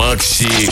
Макси 0.00 0.68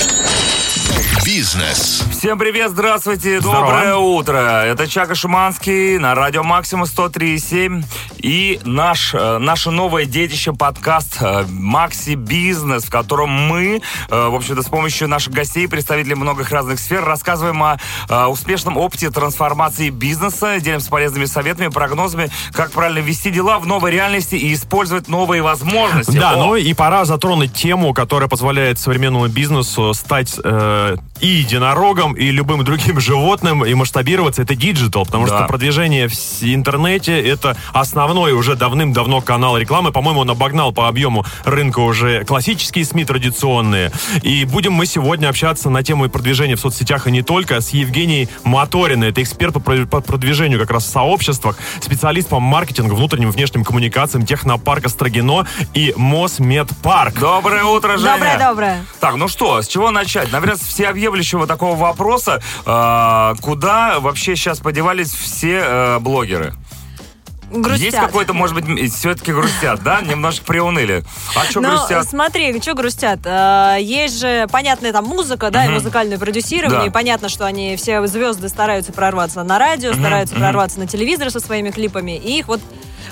Бизнес. 1.24 2.04
Всем 2.10 2.38
привет, 2.38 2.70
здравствуйте, 2.70 3.40
Здорово. 3.40 3.66
доброе 3.66 3.96
утро. 3.96 4.64
Это 4.64 4.88
Чака 4.88 5.14
Шуманский 5.14 5.98
на 5.98 6.14
радио 6.14 6.42
Максима 6.42 6.86
103,7 6.86 7.84
и 8.18 8.58
наш, 8.64 9.14
э, 9.14 9.38
наше 9.38 9.70
новое 9.70 10.06
детище 10.06 10.52
подкаст 10.52 11.18
э, 11.20 11.44
Макси 11.48 12.14
Бизнес, 12.14 12.84
в 12.84 12.90
котором 12.90 13.30
мы, 13.30 13.82
э, 14.08 14.28
в 14.28 14.34
общем-то, 14.34 14.62
с 14.62 14.68
помощью 14.68 15.06
наших 15.08 15.34
гостей, 15.34 15.68
представителей 15.68 16.14
многих 16.14 16.50
разных 16.50 16.80
сфер, 16.80 17.04
рассказываем 17.04 17.62
о 17.62 18.28
успешном 18.28 18.76
опыте 18.76 19.10
трансформации 19.10 19.90
бизнеса, 19.90 20.60
делимся 20.60 20.88
полезными 20.88 21.26
советами, 21.26 21.68
прогнозами, 21.68 22.30
как 22.52 22.72
правильно 22.72 23.00
вести 23.00 23.30
дела 23.30 23.58
в 23.58 23.66
новой 23.66 23.90
реальности 23.90 24.34
и 24.34 24.54
использовать 24.54 25.08
новые 25.08 25.42
возможности. 25.42 26.16
Да, 26.16 26.32
О, 26.32 26.36
ну 26.36 26.56
и 26.56 26.72
пора 26.74 27.04
затронуть 27.04 27.52
тему, 27.52 27.92
которая 27.92 28.28
позволяет 28.28 28.78
современному 28.78 29.28
бизнесу 29.28 29.92
стать 29.94 30.38
э, 30.42 30.77
и 31.20 31.26
единорогом, 31.26 32.12
и 32.14 32.30
любым 32.30 32.64
другим 32.64 33.00
животным, 33.00 33.64
и 33.64 33.74
масштабироваться. 33.74 34.42
Это 34.42 34.54
диджитал, 34.54 35.04
потому 35.04 35.26
Да. 35.26 35.38
что 35.38 35.46
продвижение 35.48 36.08
в 36.08 36.12
интернете 36.42 37.20
это 37.20 37.56
основной 37.72 38.32
уже 38.32 38.54
давным-давно 38.56 39.20
канал 39.20 39.56
рекламы. 39.58 39.90
По-моему, 39.92 40.20
он 40.20 40.30
обогнал 40.30 40.72
по 40.72 40.88
объему 40.88 41.24
рынка 41.44 41.80
уже 41.80 42.24
классические 42.24 42.84
СМИ 42.84 43.04
традиционные. 43.04 43.90
И 44.22 44.44
будем 44.44 44.72
мы 44.72 44.86
сегодня 44.86 45.28
общаться 45.28 45.70
на 45.70 45.82
тему 45.82 46.08
продвижения 46.08 46.56
в 46.56 46.60
соцсетях 46.60 47.06
и 47.06 47.10
не 47.10 47.22
только 47.22 47.60
с 47.60 47.70
Евгенией 47.70 48.28
Моториной. 48.44 49.08
Это 49.10 49.22
эксперт 49.22 49.54
по 49.54 49.60
про- 49.60 49.86
по 49.86 50.00
продвижению 50.00 50.58
как 50.60 50.70
раз 50.70 50.84
в 50.84 50.88
сообществах, 50.90 51.56
специалист 51.80 52.28
по 52.28 52.38
маркетингу, 52.40 52.94
внутренним 52.94 53.28
и 53.30 53.32
внешним 53.32 53.64
коммуникациям 53.64 54.24
технопарка 54.24 54.88
Строгино 54.88 55.46
и 55.74 55.92
Мосмедпарк. 55.96 57.18
Доброе 57.18 57.64
утро, 57.64 57.96
Женя. 57.98 58.14
Доброе-доброе. 58.14 58.84
Так, 59.00 59.16
ну 59.16 59.28
что, 59.28 59.60
с 59.62 59.66
чего 59.68 59.90
начать? 59.90 60.30
Наверное, 60.32 60.56
с 60.56 60.62
всеобъемлющего 60.68 61.46
такого 61.46 61.76
вопроса, 61.76 62.40
э, 62.64 63.34
куда 63.42 64.00
вообще 64.00 64.36
сейчас 64.36 64.60
подевались 64.60 65.12
все 65.12 65.62
э, 65.64 65.98
блогеры? 65.98 66.54
Грустят. 67.50 67.80
Есть 67.80 67.96
какой-то, 67.96 68.34
может 68.34 68.54
быть, 68.54 68.92
все-таки 68.92 69.32
грустят, 69.32 69.82
да? 69.82 70.02
Немножко 70.02 70.44
приуныли. 70.44 71.02
А 71.34 71.44
что 71.44 71.60
грустят? 71.60 72.06
смотри, 72.06 72.60
что 72.60 72.74
грустят? 72.74 73.20
Э, 73.24 73.76
Есть 73.80 74.20
же, 74.20 74.46
понятная 74.52 74.92
там 74.92 75.06
музыка, 75.06 75.50
да, 75.50 75.64
и 75.64 75.68
музыкальное 75.70 76.18
продюсирование. 76.18 76.88
И 76.88 76.90
понятно, 76.90 77.28
что 77.28 77.46
они, 77.46 77.76
все 77.76 78.06
звезды 78.06 78.48
стараются 78.48 78.92
прорваться 78.92 79.42
на 79.44 79.58
радио, 79.58 79.94
стараются 79.94 80.34
прорваться 80.34 80.78
на 80.78 80.86
телевизор 80.86 81.30
со 81.30 81.40
своими 81.40 81.70
клипами. 81.70 82.16
И 82.16 82.38
их 82.38 82.48
вот 82.48 82.60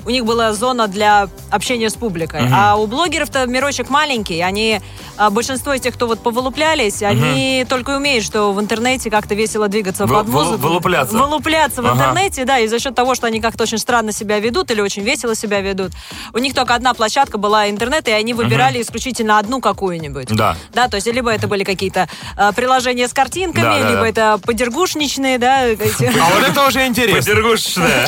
у 0.07 0.09
них 0.09 0.23
была 0.23 0.53
зона 0.53 0.87
для 0.87 1.27
общения 1.51 1.89
с 1.89 1.93
публикой. 1.95 2.41
А 2.53 2.77
у 2.77 2.87
блогеров-то 2.87 3.45
мирочек 3.45 3.89
маленький. 3.89 4.39
Они, 4.39 4.79
а, 5.17 5.29
большинство 5.29 5.73
из 5.73 5.81
тех, 5.81 5.93
кто 5.95 6.07
вот 6.07 6.23
повылуплялись, 6.23 7.03
они 7.03 7.65
только 7.67 7.91
и 7.91 7.95
умеют, 7.95 8.23
что 8.23 8.53
в 8.53 8.59
интернете 8.61 9.09
как-то 9.11 9.35
весело 9.35 9.67
двигаться 9.67 10.05
Вы- 10.05 10.15
под 10.15 10.27
музыку. 10.29 10.57
вылупляться. 10.59 11.17
Вылупляться 11.17 11.81
в 11.81 11.85
Ага. 11.87 11.95
интернете, 11.97 12.45
да, 12.45 12.59
и 12.59 12.67
за 12.67 12.79
счет 12.79 12.95
того, 12.95 13.15
что 13.15 13.27
они 13.27 13.41
как-то 13.41 13.63
очень 13.63 13.77
странно 13.79 14.13
себя 14.13 14.39
ведут 14.39 14.71
или 14.71 14.79
очень 14.79 15.03
весело 15.03 15.35
себя 15.35 15.59
ведут. 15.59 15.91
У 16.33 16.37
них 16.37 16.53
только 16.55 16.73
одна 16.73 16.93
площадка 16.93 17.37
была 17.37 17.69
интернет, 17.69 18.07
и 18.07 18.11
они 18.11 18.33
выбирали 18.33 18.81
исключительно 18.81 19.39
одну 19.39 19.59
какую-нибудь. 19.59 20.27
Да. 20.29 20.55
Да, 20.73 20.87
то 20.87 20.95
есть 20.95 21.07
либо 21.07 21.29
это 21.31 21.49
были 21.49 21.65
какие-то 21.65 22.07
э, 22.37 22.51
приложения 22.55 23.09
с 23.09 23.13
картинками, 23.13 23.63
Да, 23.63 23.79
да, 23.79 23.89
либо 23.89 24.01
да. 24.03 24.07
это 24.07 24.37
подергушничные, 24.45 25.37
да, 25.37 25.65
эти- 25.65 26.05
А 26.17 26.29
вот 26.33 26.47
это 26.47 26.65
уже 26.65 26.85
интересно. 26.87 27.19
Подергушечная. 27.19 28.07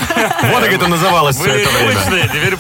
Вот 0.53 0.64
как 0.64 0.72
это 0.73 0.88
называлось 0.88 1.36
все 1.36 1.50
это 1.50 1.70
время. 1.72 1.88
Ручные, 1.93 2.27
теперь. 2.27 2.55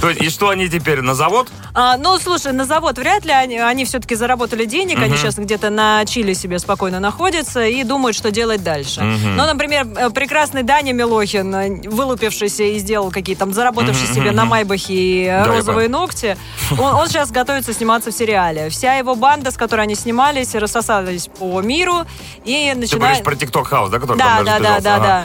То 0.00 0.10
есть, 0.10 0.22
И 0.22 0.30
что 0.30 0.48
они 0.50 0.68
теперь, 0.68 1.00
на 1.00 1.14
завод? 1.14 1.48
А, 1.74 1.96
ну, 1.96 2.18
слушай, 2.18 2.52
на 2.52 2.64
завод 2.64 2.98
вряд 2.98 3.24
ли 3.24 3.32
они, 3.32 3.58
они 3.58 3.84
все-таки 3.84 4.14
заработали 4.14 4.64
денег, 4.64 4.98
они 4.98 5.16
сейчас 5.16 5.36
где-то 5.36 5.70
на 5.70 6.04
Чили 6.06 6.32
себе 6.32 6.58
спокойно 6.58 7.00
находятся 7.00 7.64
и 7.66 7.82
думают, 7.84 8.16
что 8.16 8.30
делать 8.30 8.62
дальше. 8.62 9.00
Ну, 9.02 9.44
например, 9.46 9.86
э, 9.96 10.10
прекрасный 10.10 10.62
Даня 10.62 10.92
Милохин, 10.92 11.54
э, 11.54 11.88
вылупившийся 11.88 12.64
и 12.64 12.78
сделал 12.78 13.10
какие-то 13.10 13.40
там, 13.40 13.52
заработавший 13.52 14.06
себе 14.08 14.32
на 14.32 14.44
Майбахе 14.44 14.94
и 14.94 15.26
Да, 15.26 15.44
розовые 15.44 15.88
ногти, 15.88 16.36
он, 16.72 16.94
он 16.94 17.08
сейчас 17.08 17.30
готовится 17.30 17.72
сниматься 17.72 18.10
в 18.10 18.14
сериале. 18.14 18.68
Вся 18.70 18.94
его 18.94 19.14
банда, 19.14 19.50
с 19.50 19.56
которой 19.56 19.82
они 19.82 19.94
снимались, 19.94 20.54
рассосались 20.54 21.28
по 21.38 21.60
миру 21.60 22.04
и 22.44 22.74
Ты 22.88 22.96
говоришь 22.98 23.22
про 23.22 23.34
TikTok 23.34 23.70
House, 23.70 23.90
да, 23.90 23.98
который 23.98 24.18
Да, 24.18 24.36
там 24.36 24.44
да, 24.44 24.58
да, 24.58 24.58
писался? 24.58 24.82
да, 24.82 24.94
Ага. 24.96 25.24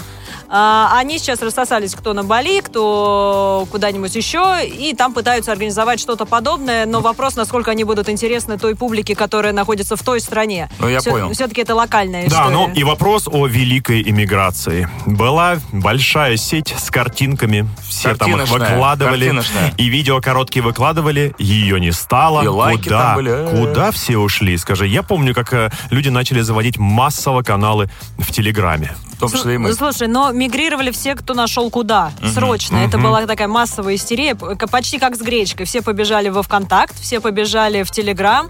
Да. 0.54 0.58
А, 0.94 0.98
Они 1.00 1.18
сейчас 1.18 1.42
рассосались 1.42 1.96
кто 1.96 2.14
на 2.14 2.24
Бали, 2.24 2.62
кто 2.62 3.68
куда-нибудь 3.72 4.16
еще, 4.16 4.60
и 4.66 4.94
там 4.96 5.14
пытаются 5.14 5.52
организовать 5.52 6.00
что-то 6.00 6.26
подобное, 6.26 6.86
но 6.86 7.02
вопрос, 7.02 7.36
насколько 7.36 7.72
они 7.72 7.84
будут 7.84 8.08
интересны 8.10 8.58
той 8.58 8.76
публике, 8.76 9.16
которая 9.16 9.52
находится 9.54 9.96
в 9.96 10.04
той 10.04 10.22
стране. 10.22 10.70
Ну, 10.80 10.88
я 10.88 11.02
понял. 11.02 11.32
Все-таки 11.34 11.62
это 11.62 11.76
локальная 11.76 12.30
Да, 12.30 12.36
история. 12.36 12.50
ну 12.52 12.72
и 12.72 12.84
вопрос 12.84 13.28
о 13.28 13.48
великой 13.48 14.08
иммиграции. 14.08 14.88
Была 15.06 15.58
большая 15.72 16.38
сеть 16.38 16.74
с 16.78 16.90
картинками, 16.92 17.68
все 17.88 18.16
там 18.16 18.40
их 18.42 18.50
выкладывали, 18.50 19.42
и 19.78 19.88
видео 19.88 20.22
короткие 20.22 20.64
выкладывали, 20.64 21.34
ее 21.40 21.80
не 21.80 21.92
стало. 21.92 22.44
И 22.44 22.48
лайки 22.48 22.84
куда, 22.84 23.00
там 23.00 23.16
были, 23.16 23.48
куда 23.50 23.92
все 23.92 24.18
ушли? 24.18 24.58
Скажи, 24.58 24.88
я 24.88 25.04
помню, 25.04 25.34
как 25.34 25.52
э, 25.54 25.72
люди 25.90 26.10
начали 26.10 26.42
заводить 26.42 26.78
массово 26.78 27.42
каналы 27.42 27.90
в 28.18 28.32
Телеграме. 28.32 28.96
В 29.14 29.20
том 29.20 29.32
числе 29.32 29.56
и 29.56 29.58
мы. 29.58 29.74
Слушай, 29.74 30.08
но 30.08 30.32
мигрировали 30.44 30.92
все, 30.92 31.16
кто 31.16 31.34
нашел 31.34 31.70
куда. 31.70 32.12
Срочно. 32.34 32.78
Это 32.78 32.98
была 32.98 33.26
такая 33.26 33.48
массовая 33.48 33.96
истерия, 33.96 34.36
почти 34.36 35.00
как 35.00 35.16
с 35.16 35.20
гречкой. 35.22 35.66
Все 35.66 35.82
побежали 35.82 36.30
во 36.30 36.44
ВКонтакт, 36.44 37.00
все 37.00 37.20
побежали 37.20 37.84
в 37.84 37.92
Телеграм. 37.92 38.50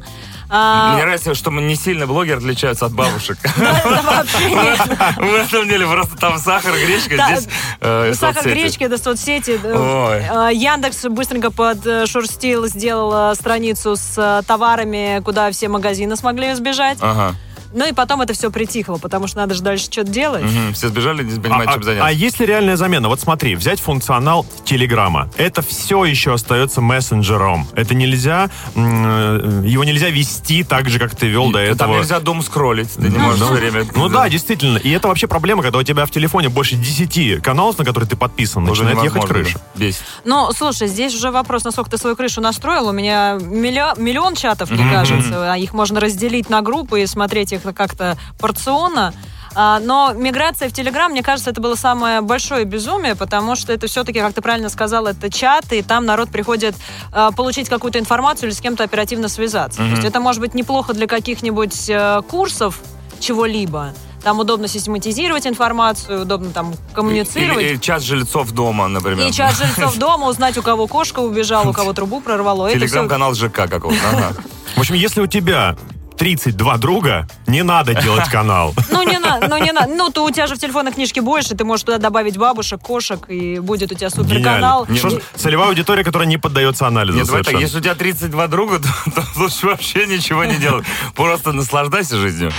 А, 0.49 0.93
Мне 0.93 1.03
нравится, 1.03 1.33
что 1.33 1.49
мы 1.49 1.61
не 1.63 1.75
сильно 1.75 2.05
блогеры 2.05 2.37
отличаются 2.37 2.85
от 2.85 2.93
бабушек. 2.93 3.37
это 3.43 4.01
вообще 4.03 4.49
нет. 4.51 4.79
В 5.17 5.33
этом 5.33 5.67
деле 5.67 5.87
просто 5.87 6.15
там 6.15 6.37
сахар, 6.37 6.73
гречка, 6.73 7.15
здесь 7.15 7.47
э, 7.79 8.13
Сахар 8.13 8.43
гречки, 8.43 8.83
это 8.83 8.99
соцсети. 8.99 9.59
Э, 9.63 10.53
Яндекс 10.53 11.05
быстренько 11.05 11.49
подшурстил, 11.49 12.67
сделал 12.67 13.31
э, 13.31 13.35
страницу 13.35 13.95
с 13.95 14.13
э, 14.17 14.43
товарами, 14.45 15.21
куда 15.25 15.49
все 15.51 15.69
магазины 15.69 16.15
смогли 16.15 16.53
сбежать. 16.53 16.99
Ага. 17.01 17.35
Ну 17.73 17.87
и 17.87 17.91
потом 17.91 18.21
это 18.21 18.33
все 18.33 18.51
притихло, 18.51 18.97
потому 18.97 19.27
что 19.27 19.37
надо 19.37 19.55
же 19.55 19.63
дальше 19.63 19.85
что-то 19.85 20.11
делать. 20.11 20.43
Мгм. 20.43 20.73
Все 20.73 20.89
сбежали, 20.89 21.23
не 21.23 21.39
понимают, 21.39 21.69
а, 21.69 21.73
чем 21.73 21.81
а 21.81 21.85
заняться. 21.85 22.09
есть 22.11 22.39
ли 22.39 22.45
реальная 22.45 22.75
замена? 22.75 23.09
Вот 23.09 23.19
смотри, 23.19 23.55
взять 23.55 23.79
функционал 23.79 24.45
Телеграма. 24.65 25.29
Это 25.37 25.61
все 25.61 26.05
еще 26.05 26.33
остается 26.33 26.81
мессенджером. 26.81 27.67
Это 27.75 27.95
нельзя, 27.95 28.49
его 28.75 29.83
нельзя 29.83 30.09
вести 30.09 30.63
так 30.63 30.89
же, 30.89 30.99
как 30.99 31.15
ты 31.15 31.27
вел 31.27 31.51
до 31.51 31.59
Там 31.59 31.75
этого. 31.91 31.97
нельзя 31.99 32.19
дом 32.19 32.41
скроллить, 32.41 32.93
ты 32.93 33.09
не 33.09 33.17
можешь 33.17 33.41
все 33.41 33.53
время... 33.53 33.85
Ну 33.95 34.09
да, 34.09 34.29
действительно. 34.29 34.77
И 34.77 34.89
это 34.89 35.07
вообще 35.07 35.27
проблема, 35.27 35.63
когда 35.63 35.79
у 35.79 35.83
тебя 35.83 36.05
в 36.05 36.11
телефоне 36.11 36.49
больше 36.49 36.75
10 36.75 37.41
каналов, 37.41 37.77
на 37.77 37.85
которые 37.85 38.09
ты 38.09 38.15
подписан, 38.15 38.67
Уже 38.69 38.83
начинает 38.83 39.13
ехать 39.13 39.25
крыша. 39.29 39.59
Бесит. 39.75 40.01
Ну, 40.25 40.51
слушай, 40.53 40.87
здесь 40.87 41.15
уже 41.15 41.31
вопрос, 41.31 41.63
насколько 41.63 41.89
ты 41.89 41.97
свою 41.97 42.15
крышу 42.15 42.41
настроил. 42.41 42.87
У 42.87 42.91
меня 42.91 43.37
миллион, 43.39 43.95
миллион 43.97 44.35
чатов, 44.35 44.69
мне 44.69 44.89
кажется. 44.89 45.53
А 45.53 45.57
Их 45.57 45.73
можно 45.73 45.99
разделить 45.99 46.49
на 46.49 46.61
группы 46.61 47.01
и 47.01 47.05
смотреть 47.07 47.53
их 47.53 47.62
как-то 47.71 48.17
порционно. 48.39 49.13
А, 49.55 49.79
Но 49.79 50.13
миграция 50.13 50.67
в 50.69 50.73
Телеграм, 50.73 51.11
мне 51.11 51.21
кажется, 51.21 51.51
это 51.51 51.61
было 51.61 51.75
самое 51.75 52.21
большое 52.21 52.65
безумие, 52.65 53.15
потому 53.15 53.55
что 53.55 53.71
это 53.71 53.87
все-таки, 53.87 54.19
как 54.19 54.33
ты 54.33 54.41
правильно 54.41 54.69
сказал, 54.69 55.05
это 55.05 55.31
чат, 55.31 55.71
и 55.71 55.81
там 55.81 56.05
народ 56.05 56.29
приходит 56.29 56.75
а, 57.11 57.31
получить 57.31 57.69
какую-то 57.69 57.99
информацию 57.99 58.49
или 58.49 58.55
с 58.55 58.61
кем-то 58.61 58.83
оперативно 58.83 59.27
связаться. 59.27 59.77
То 59.79 59.85
есть 59.85 60.03
это 60.03 60.19
может 60.19 60.41
быть 60.41 60.53
неплохо 60.55 60.93
для 60.93 61.07
каких-нибудь 61.07 61.89
э, 61.89 62.21
курсов 62.27 62.79
чего-либо. 63.19 63.93
Там 64.23 64.39
удобно 64.39 64.67
систематизировать 64.67 65.45
информацию, 65.45 66.21
удобно 66.21 66.51
там 66.51 66.73
коммуницировать. 66.93 67.61
Или, 67.61 67.69
или 67.71 67.77
чат 67.77 68.01
жильцов 68.01 68.51
дома, 68.51 68.87
например. 68.87 69.27
И 69.27 69.31
чат 69.31 69.55
жильцов 69.55 69.95
дома, 69.97 70.27
узнать, 70.27 70.57
у 70.57 70.63
кого 70.63 70.87
кошка 70.87 71.19
убежала, 71.19 71.69
у 71.69 71.73
кого 71.73 71.93
трубу 71.93 72.21
прорвало. 72.21 72.67
Это 72.67 72.79
Телеграм-канал 72.79 73.35
ЖК 73.35 73.69
какого-то. 73.69 74.33
В 74.75 74.79
общем, 74.79 74.95
если 74.95 75.21
у 75.21 75.27
тебя 75.27 75.75
32 76.17 76.77
друга, 76.77 77.27
не 77.47 77.63
надо 77.63 77.93
делать 77.95 78.29
канал. 78.31 78.73
Ну, 78.91 79.03
не 79.03 79.17
надо, 79.19 79.47
ну, 79.47 79.57
не 79.57 79.71
надо. 79.71 79.93
Ну, 79.93 80.09
то 80.09 80.23
у 80.25 80.31
тебя 80.31 80.47
же 80.47 80.55
в 80.55 80.59
телефонной 80.59 80.91
книжке 80.93 81.21
больше, 81.21 81.55
ты 81.55 81.63
можешь 81.65 81.83
туда 81.83 81.97
добавить 81.97 82.37
бабушек, 82.37 82.79
кошек, 82.81 83.25
и 83.29 83.59
будет 83.59 83.91
у 83.91 83.95
тебя 83.95 84.09
суперканал. 84.09 84.85
Ж, 84.87 84.91
И- 85.13 85.21
целевая 85.35 85.69
аудитория, 85.69 86.03
которая 86.03 86.27
не 86.27 86.37
поддается 86.37 86.87
анализу 86.87 87.17
Нет, 87.17 87.27
давай 87.27 87.41
так, 87.41 87.47
совершенно. 87.51 87.65
если 87.65 87.77
у 87.79 87.81
тебя 87.81 87.95
32 87.95 88.47
друга, 88.47 88.79
то, 89.05 89.11
то 89.11 89.23
лучше 89.37 89.65
вообще 89.65 90.05
ничего 90.07 90.43
не 90.45 90.55
делать. 90.57 90.85
Просто 91.15 91.51
наслаждайся 91.51 92.17
жизнью. 92.17 92.51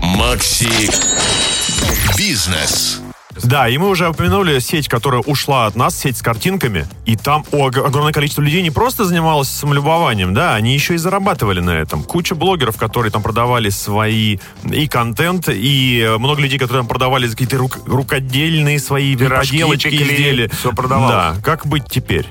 Макси 0.00 0.90
Бизнес. 2.16 3.01
Да, 3.42 3.68
и 3.68 3.78
мы 3.78 3.88
уже 3.88 4.08
упомянули 4.08 4.58
сеть, 4.58 4.88
которая 4.88 5.20
ушла 5.22 5.66
от 5.66 5.74
нас, 5.76 5.96
сеть 5.98 6.16
с 6.16 6.22
картинками, 6.22 6.86
и 7.06 7.16
там 7.16 7.44
ог- 7.52 7.76
огромное 7.78 8.12
количество 8.12 8.42
людей 8.42 8.62
не 8.62 8.70
просто 8.70 9.04
занималось 9.04 9.48
самолюбованием, 9.48 10.34
да, 10.34 10.54
они 10.54 10.74
еще 10.74 10.94
и 10.94 10.98
зарабатывали 10.98 11.60
на 11.60 11.70
этом. 11.70 12.02
Куча 12.04 12.34
блогеров, 12.34 12.76
которые 12.76 13.10
там 13.10 13.22
продавали 13.22 13.70
свои 13.70 14.38
и 14.70 14.86
контент, 14.88 15.48
и 15.48 16.00
э, 16.06 16.18
много 16.18 16.40
людей, 16.42 16.58
которые 16.58 16.80
там 16.82 16.88
продавали 16.88 17.28
какие-то 17.28 17.56
рук- 17.56 17.80
рукодельные 17.86 18.78
свои 18.78 19.16
Пирожки 19.16 19.52
поделочки, 19.52 19.88
пекли, 19.90 20.14
изделия. 20.14 20.48
всё 20.48 20.72
продавалось. 20.72 21.36
Да, 21.36 21.42
как 21.42 21.66
быть 21.66 21.84
теперь? 21.88 22.26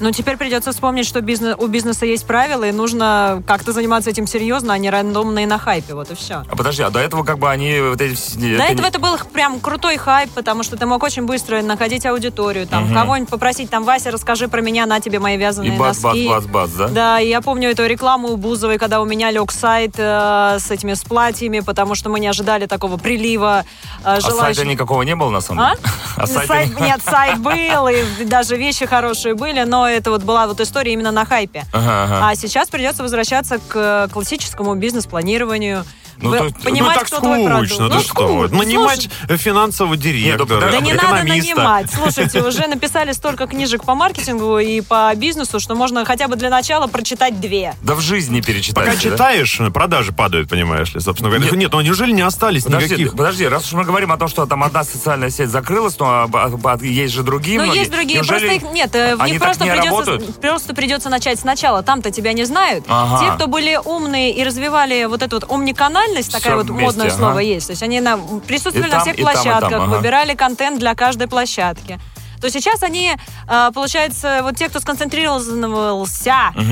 Ну, 0.00 0.10
теперь 0.10 0.36
придется 0.36 0.72
вспомнить, 0.72 1.06
что 1.06 1.20
бизнес, 1.20 1.54
у 1.58 1.68
бизнеса 1.68 2.06
есть 2.06 2.26
правила, 2.26 2.64
и 2.64 2.72
нужно 2.72 3.40
как-то 3.46 3.72
заниматься 3.72 4.10
этим 4.10 4.26
серьезно, 4.26 4.72
а 4.74 4.78
не 4.78 4.90
рандомно 4.90 5.44
и 5.44 5.46
на 5.46 5.58
хайпе. 5.60 5.94
Вот 5.94 6.10
и 6.10 6.16
все. 6.16 6.42
А 6.50 6.56
подожди, 6.56 6.82
а 6.82 6.90
до 6.90 6.98
этого 6.98 7.22
как 7.22 7.38
бы 7.38 7.48
они 7.48 7.78
вот 7.80 8.00
эти... 8.00 8.14
все- 8.16 8.36
До 8.56 8.64
это 8.64 8.72
этого 8.72 8.82
не- 8.82 8.88
это 8.88 8.98
был 8.98 9.16
прям 9.32 9.60
крутой 9.60 9.98
хайп, 9.98 10.30
потому 10.42 10.64
что 10.64 10.76
ты 10.76 10.86
мог 10.86 11.00
очень 11.04 11.22
быстро 11.24 11.62
находить 11.62 12.04
аудиторию, 12.04 12.66
там, 12.66 12.92
кого-нибудь 12.92 13.30
попросить, 13.30 13.70
там, 13.70 13.84
Вася, 13.84 14.10
расскажи 14.10 14.48
про 14.48 14.60
меня, 14.60 14.86
на 14.86 14.98
тебе 14.98 15.20
мои 15.20 15.34
И 15.36 15.38
вязаные 15.38 15.78
бац, 15.78 15.98
бац, 15.98 16.02
носки. 16.02 16.28
бац, 16.28 16.44
бац, 16.46 16.70
да? 16.70 16.88
Да, 16.88 17.20
и 17.20 17.28
я 17.28 17.40
помню 17.40 17.70
эту 17.70 17.86
рекламу 17.86 18.28
у 18.30 18.36
Бузовой, 18.36 18.78
когда 18.78 19.00
у 19.00 19.04
меня 19.04 19.30
лег 19.30 19.52
сайт 19.52 19.94
э, 19.96 20.56
с 20.58 20.68
этими 20.72 20.94
с 20.94 21.04
платьями, 21.04 21.60
потому 21.60 21.94
что 21.94 22.10
мы 22.10 22.18
не 22.18 22.26
ожидали 22.26 22.66
такого 22.66 22.96
прилива 22.96 23.64
э, 24.00 24.00
А 24.02 24.20
желающих. 24.20 24.56
сайта 24.56 24.64
никакого 24.68 25.02
не 25.02 25.14
было, 25.14 25.30
на 25.30 25.40
самом 25.40 25.60
А? 25.62 25.76
деле? 25.76 25.88
А 26.16 26.26
сайта 26.26 26.46
Сайт- 26.48 26.80
не- 26.80 26.86
Нет, 26.86 27.00
сайт 27.04 27.38
был, 27.38 27.86
и 27.88 28.24
даже 28.24 28.56
вещи 28.56 28.84
хорошие 28.84 29.34
были, 29.34 29.62
но 29.62 29.88
это 29.88 30.10
вот 30.10 30.24
была 30.24 30.48
вот 30.48 30.60
история 30.60 30.92
именно 30.92 31.12
на 31.12 31.24
хайпе. 31.24 31.64
Ага, 31.72 32.04
ага. 32.04 32.28
А 32.30 32.34
сейчас 32.34 32.68
придется 32.68 33.02
возвращаться 33.04 33.58
к 33.68 34.08
классическому 34.12 34.74
бизнес-планированию. 34.74 35.84
Ну, 36.22 36.30
то 36.38 36.44
есть- 36.44 36.56
понимать, 36.62 36.94
ну 36.94 37.00
так 37.00 37.06
кто 37.06 37.16
скучно, 37.16 37.84
Ну, 37.84 37.88
да 37.88 38.00
что? 38.00 38.26
вы. 38.26 38.46
скучно. 38.48 38.58
Нанимать 38.58 39.08
финансового 39.28 39.96
директора, 39.96 40.60
Нет, 40.60 40.72
Да 40.72 40.80
не 40.80 40.92
надо 40.94 41.24
нанимать. 41.24 41.90
Слушайте, 41.92 42.42
уже 42.46 42.66
написали 42.66 43.12
столько 43.12 43.46
книжек 43.46 43.84
по 43.84 43.94
маркетингу 43.94 44.58
и 44.58 44.80
по 44.80 45.12
бизнесу, 45.14 45.60
что 45.60 45.74
можно 45.74 46.04
хотя 46.04 46.28
бы 46.28 46.36
для 46.36 46.50
начала 46.50 46.86
прочитать 46.86 47.40
две. 47.40 47.74
Да 47.82 47.94
в 47.94 48.00
жизни 48.00 48.40
перечитать. 48.40 48.86
Пока 48.86 48.96
читаешь, 48.98 49.58
продажи 49.72 50.12
падают, 50.12 50.48
понимаешь 50.48 50.94
ли, 50.94 51.00
собственно 51.00 51.30
говоря. 51.30 51.44
Нет. 51.44 51.52
Нет, 51.56 51.72
ну 51.72 51.80
неужели 51.80 52.12
не 52.12 52.22
остались 52.22 52.64
Подожди, 52.64 52.86
никаких? 52.94 53.12
подожди, 53.12 53.46
раз 53.48 53.66
уж 53.66 53.72
мы 53.72 53.84
говорим 53.84 54.12
о 54.12 54.16
том, 54.16 54.28
что 54.28 54.46
там 54.46 54.62
одна 54.64 54.84
социальная 54.84 55.30
сеть 55.30 55.48
закрылась, 55.50 55.98
но 55.98 56.28
есть 56.82 57.14
же 57.14 57.22
другие 57.22 57.58
Ну, 57.60 57.72
есть 57.72 57.90
другие, 57.90 58.18
Неужели 58.20 58.48
просто 58.48 58.66
их 58.66 58.72
нет. 58.74 58.94
э, 58.94 59.16
В 59.16 59.24
них 59.24 59.40
просто 59.40 59.64
не 59.64 59.70
придется, 59.70 59.90
работают? 59.90 60.40
просто 60.40 60.74
придется 60.74 61.08
начать 61.10 61.38
сначала. 61.40 61.82
Там-то 61.82 62.10
тебя 62.10 62.32
не 62.32 62.44
знают. 62.44 62.84
Ага. 62.88 63.24
Те, 63.24 63.34
кто 63.36 63.46
были 63.46 63.78
умные 63.84 64.32
и 64.32 64.44
развивали 64.44 65.04
вот 65.04 65.22
эту 65.22 65.36
вот 65.36 65.44
умниканальность, 66.12 66.32
такая 66.32 66.56
вот 66.56 66.68
модное 66.68 67.10
слово 67.10 67.38
есть. 67.40 67.66
То 67.66 67.72
есть 67.72 67.82
они 67.82 68.00
на, 68.00 68.18
присутствовали 68.46 68.90
на 68.90 69.00
всех 69.00 69.16
площадках, 69.16 69.88
выбирали 69.88 70.34
контент 70.34 70.78
для 70.78 70.94
каждой 70.94 71.28
площадки. 71.28 71.98
То 72.42 72.50
сейчас 72.50 72.82
они, 72.82 73.12
э, 73.48 73.70
получается, 73.72 74.40
вот 74.42 74.56
те, 74.56 74.68
кто 74.68 74.80
сконцентрировался 74.80 75.52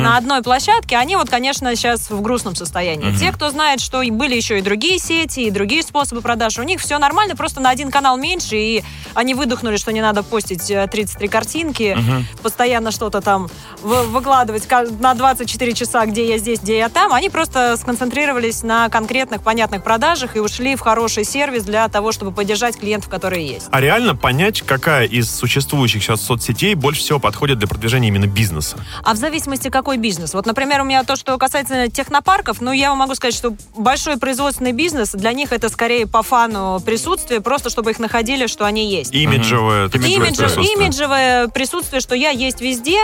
на 0.02 0.16
одной 0.16 0.42
площадке, 0.42 0.96
они 0.96 1.16
вот, 1.16 1.30
конечно, 1.30 1.74
сейчас 1.76 2.10
в 2.10 2.20
грустном 2.20 2.54
состоянии. 2.56 3.16
Те, 3.16 3.32
кто 3.32 3.50
знает, 3.50 3.80
что 3.80 4.02
были 4.10 4.34
еще 4.34 4.58
и 4.58 4.62
другие 4.62 4.98
сети, 4.98 5.40
и 5.40 5.50
другие 5.50 5.82
способы 5.84 6.20
продаж, 6.22 6.58
у 6.58 6.62
них 6.64 6.80
все 6.80 6.98
нормально, 6.98 7.36
просто 7.36 7.60
на 7.60 7.70
один 7.70 7.90
канал 7.90 8.16
меньше, 8.16 8.56
и 8.56 8.82
они 9.14 9.34
выдохнули, 9.34 9.76
что 9.76 9.92
не 9.92 10.00
надо 10.00 10.22
постить 10.24 10.68
э, 10.70 10.86
33 10.88 11.28
картинки, 11.28 11.96
постоянно 12.42 12.90
что-то 12.90 13.20
там 13.20 13.48
вы- 13.82 14.02
выкладывать 14.06 14.66
на 15.00 15.14
24 15.14 15.72
часа, 15.74 16.04
где 16.06 16.28
я 16.28 16.38
здесь, 16.38 16.58
где 16.60 16.78
я 16.78 16.88
там. 16.88 17.12
Они 17.12 17.30
просто 17.30 17.76
сконцентрировались 17.76 18.62
на 18.64 18.88
конкретных, 18.88 19.42
понятных 19.42 19.84
продажах 19.84 20.34
и 20.36 20.40
ушли 20.40 20.74
в 20.74 20.80
хороший 20.80 21.24
сервис 21.24 21.62
для 21.62 21.86
того, 21.88 22.10
чтобы 22.10 22.32
поддержать 22.32 22.76
клиентов, 22.76 23.08
которые 23.08 23.46
есть. 23.46 23.68
А 23.70 23.80
реально 23.80 24.16
понять, 24.16 24.62
какая 24.62 25.06
из 25.06 25.30
существующих 25.30 25.59
сейчас 25.88 26.20
соцсетей 26.22 26.74
больше 26.74 27.00
всего 27.00 27.18
подходит 27.18 27.58
для 27.58 27.68
продвижения 27.68 28.08
именно 28.08 28.26
бизнеса? 28.26 28.76
А 29.04 29.14
в 29.14 29.16
зависимости 29.16 29.68
какой 29.68 29.96
бизнес. 29.96 30.34
Вот, 30.34 30.46
например, 30.46 30.80
у 30.80 30.84
меня 30.84 31.02
то, 31.04 31.16
что 31.16 31.36
касается 31.38 31.88
технопарков, 31.88 32.60
ну, 32.60 32.72
я 32.72 32.90
вам 32.90 32.98
могу 32.98 33.14
сказать, 33.14 33.34
что 33.34 33.54
большой 33.76 34.16
производственный 34.18 34.72
бизнес, 34.72 35.12
для 35.12 35.32
них 35.32 35.52
это 35.52 35.68
скорее 35.68 36.06
по 36.06 36.22
фану 36.22 36.80
присутствие, 36.84 37.40
просто 37.40 37.70
чтобы 37.70 37.90
их 37.90 37.98
находили, 37.98 38.46
что 38.46 38.64
они 38.64 38.90
есть. 38.90 39.12
Имиджевое, 39.14 39.88
имиджевое 39.88 40.28
Имиджев- 40.30 40.36
присутствие. 40.54 40.72
имиджевое 40.74 41.48
присутствие, 41.48 42.00
что 42.00 42.14
я 42.14 42.30
есть 42.30 42.60
везде, 42.60 42.98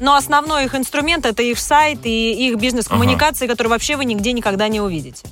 но 0.00 0.14
основной 0.16 0.64
их 0.64 0.74
инструмент 0.74 1.26
это 1.26 1.42
их 1.42 1.58
сайт 1.58 2.00
и 2.04 2.48
их 2.48 2.56
бизнес-коммуникации, 2.58 3.46
которые 3.46 3.70
вообще 3.70 3.96
вы 3.96 4.04
нигде 4.04 4.32
никогда 4.32 4.68
не 4.68 4.80
увидите. 4.80 5.22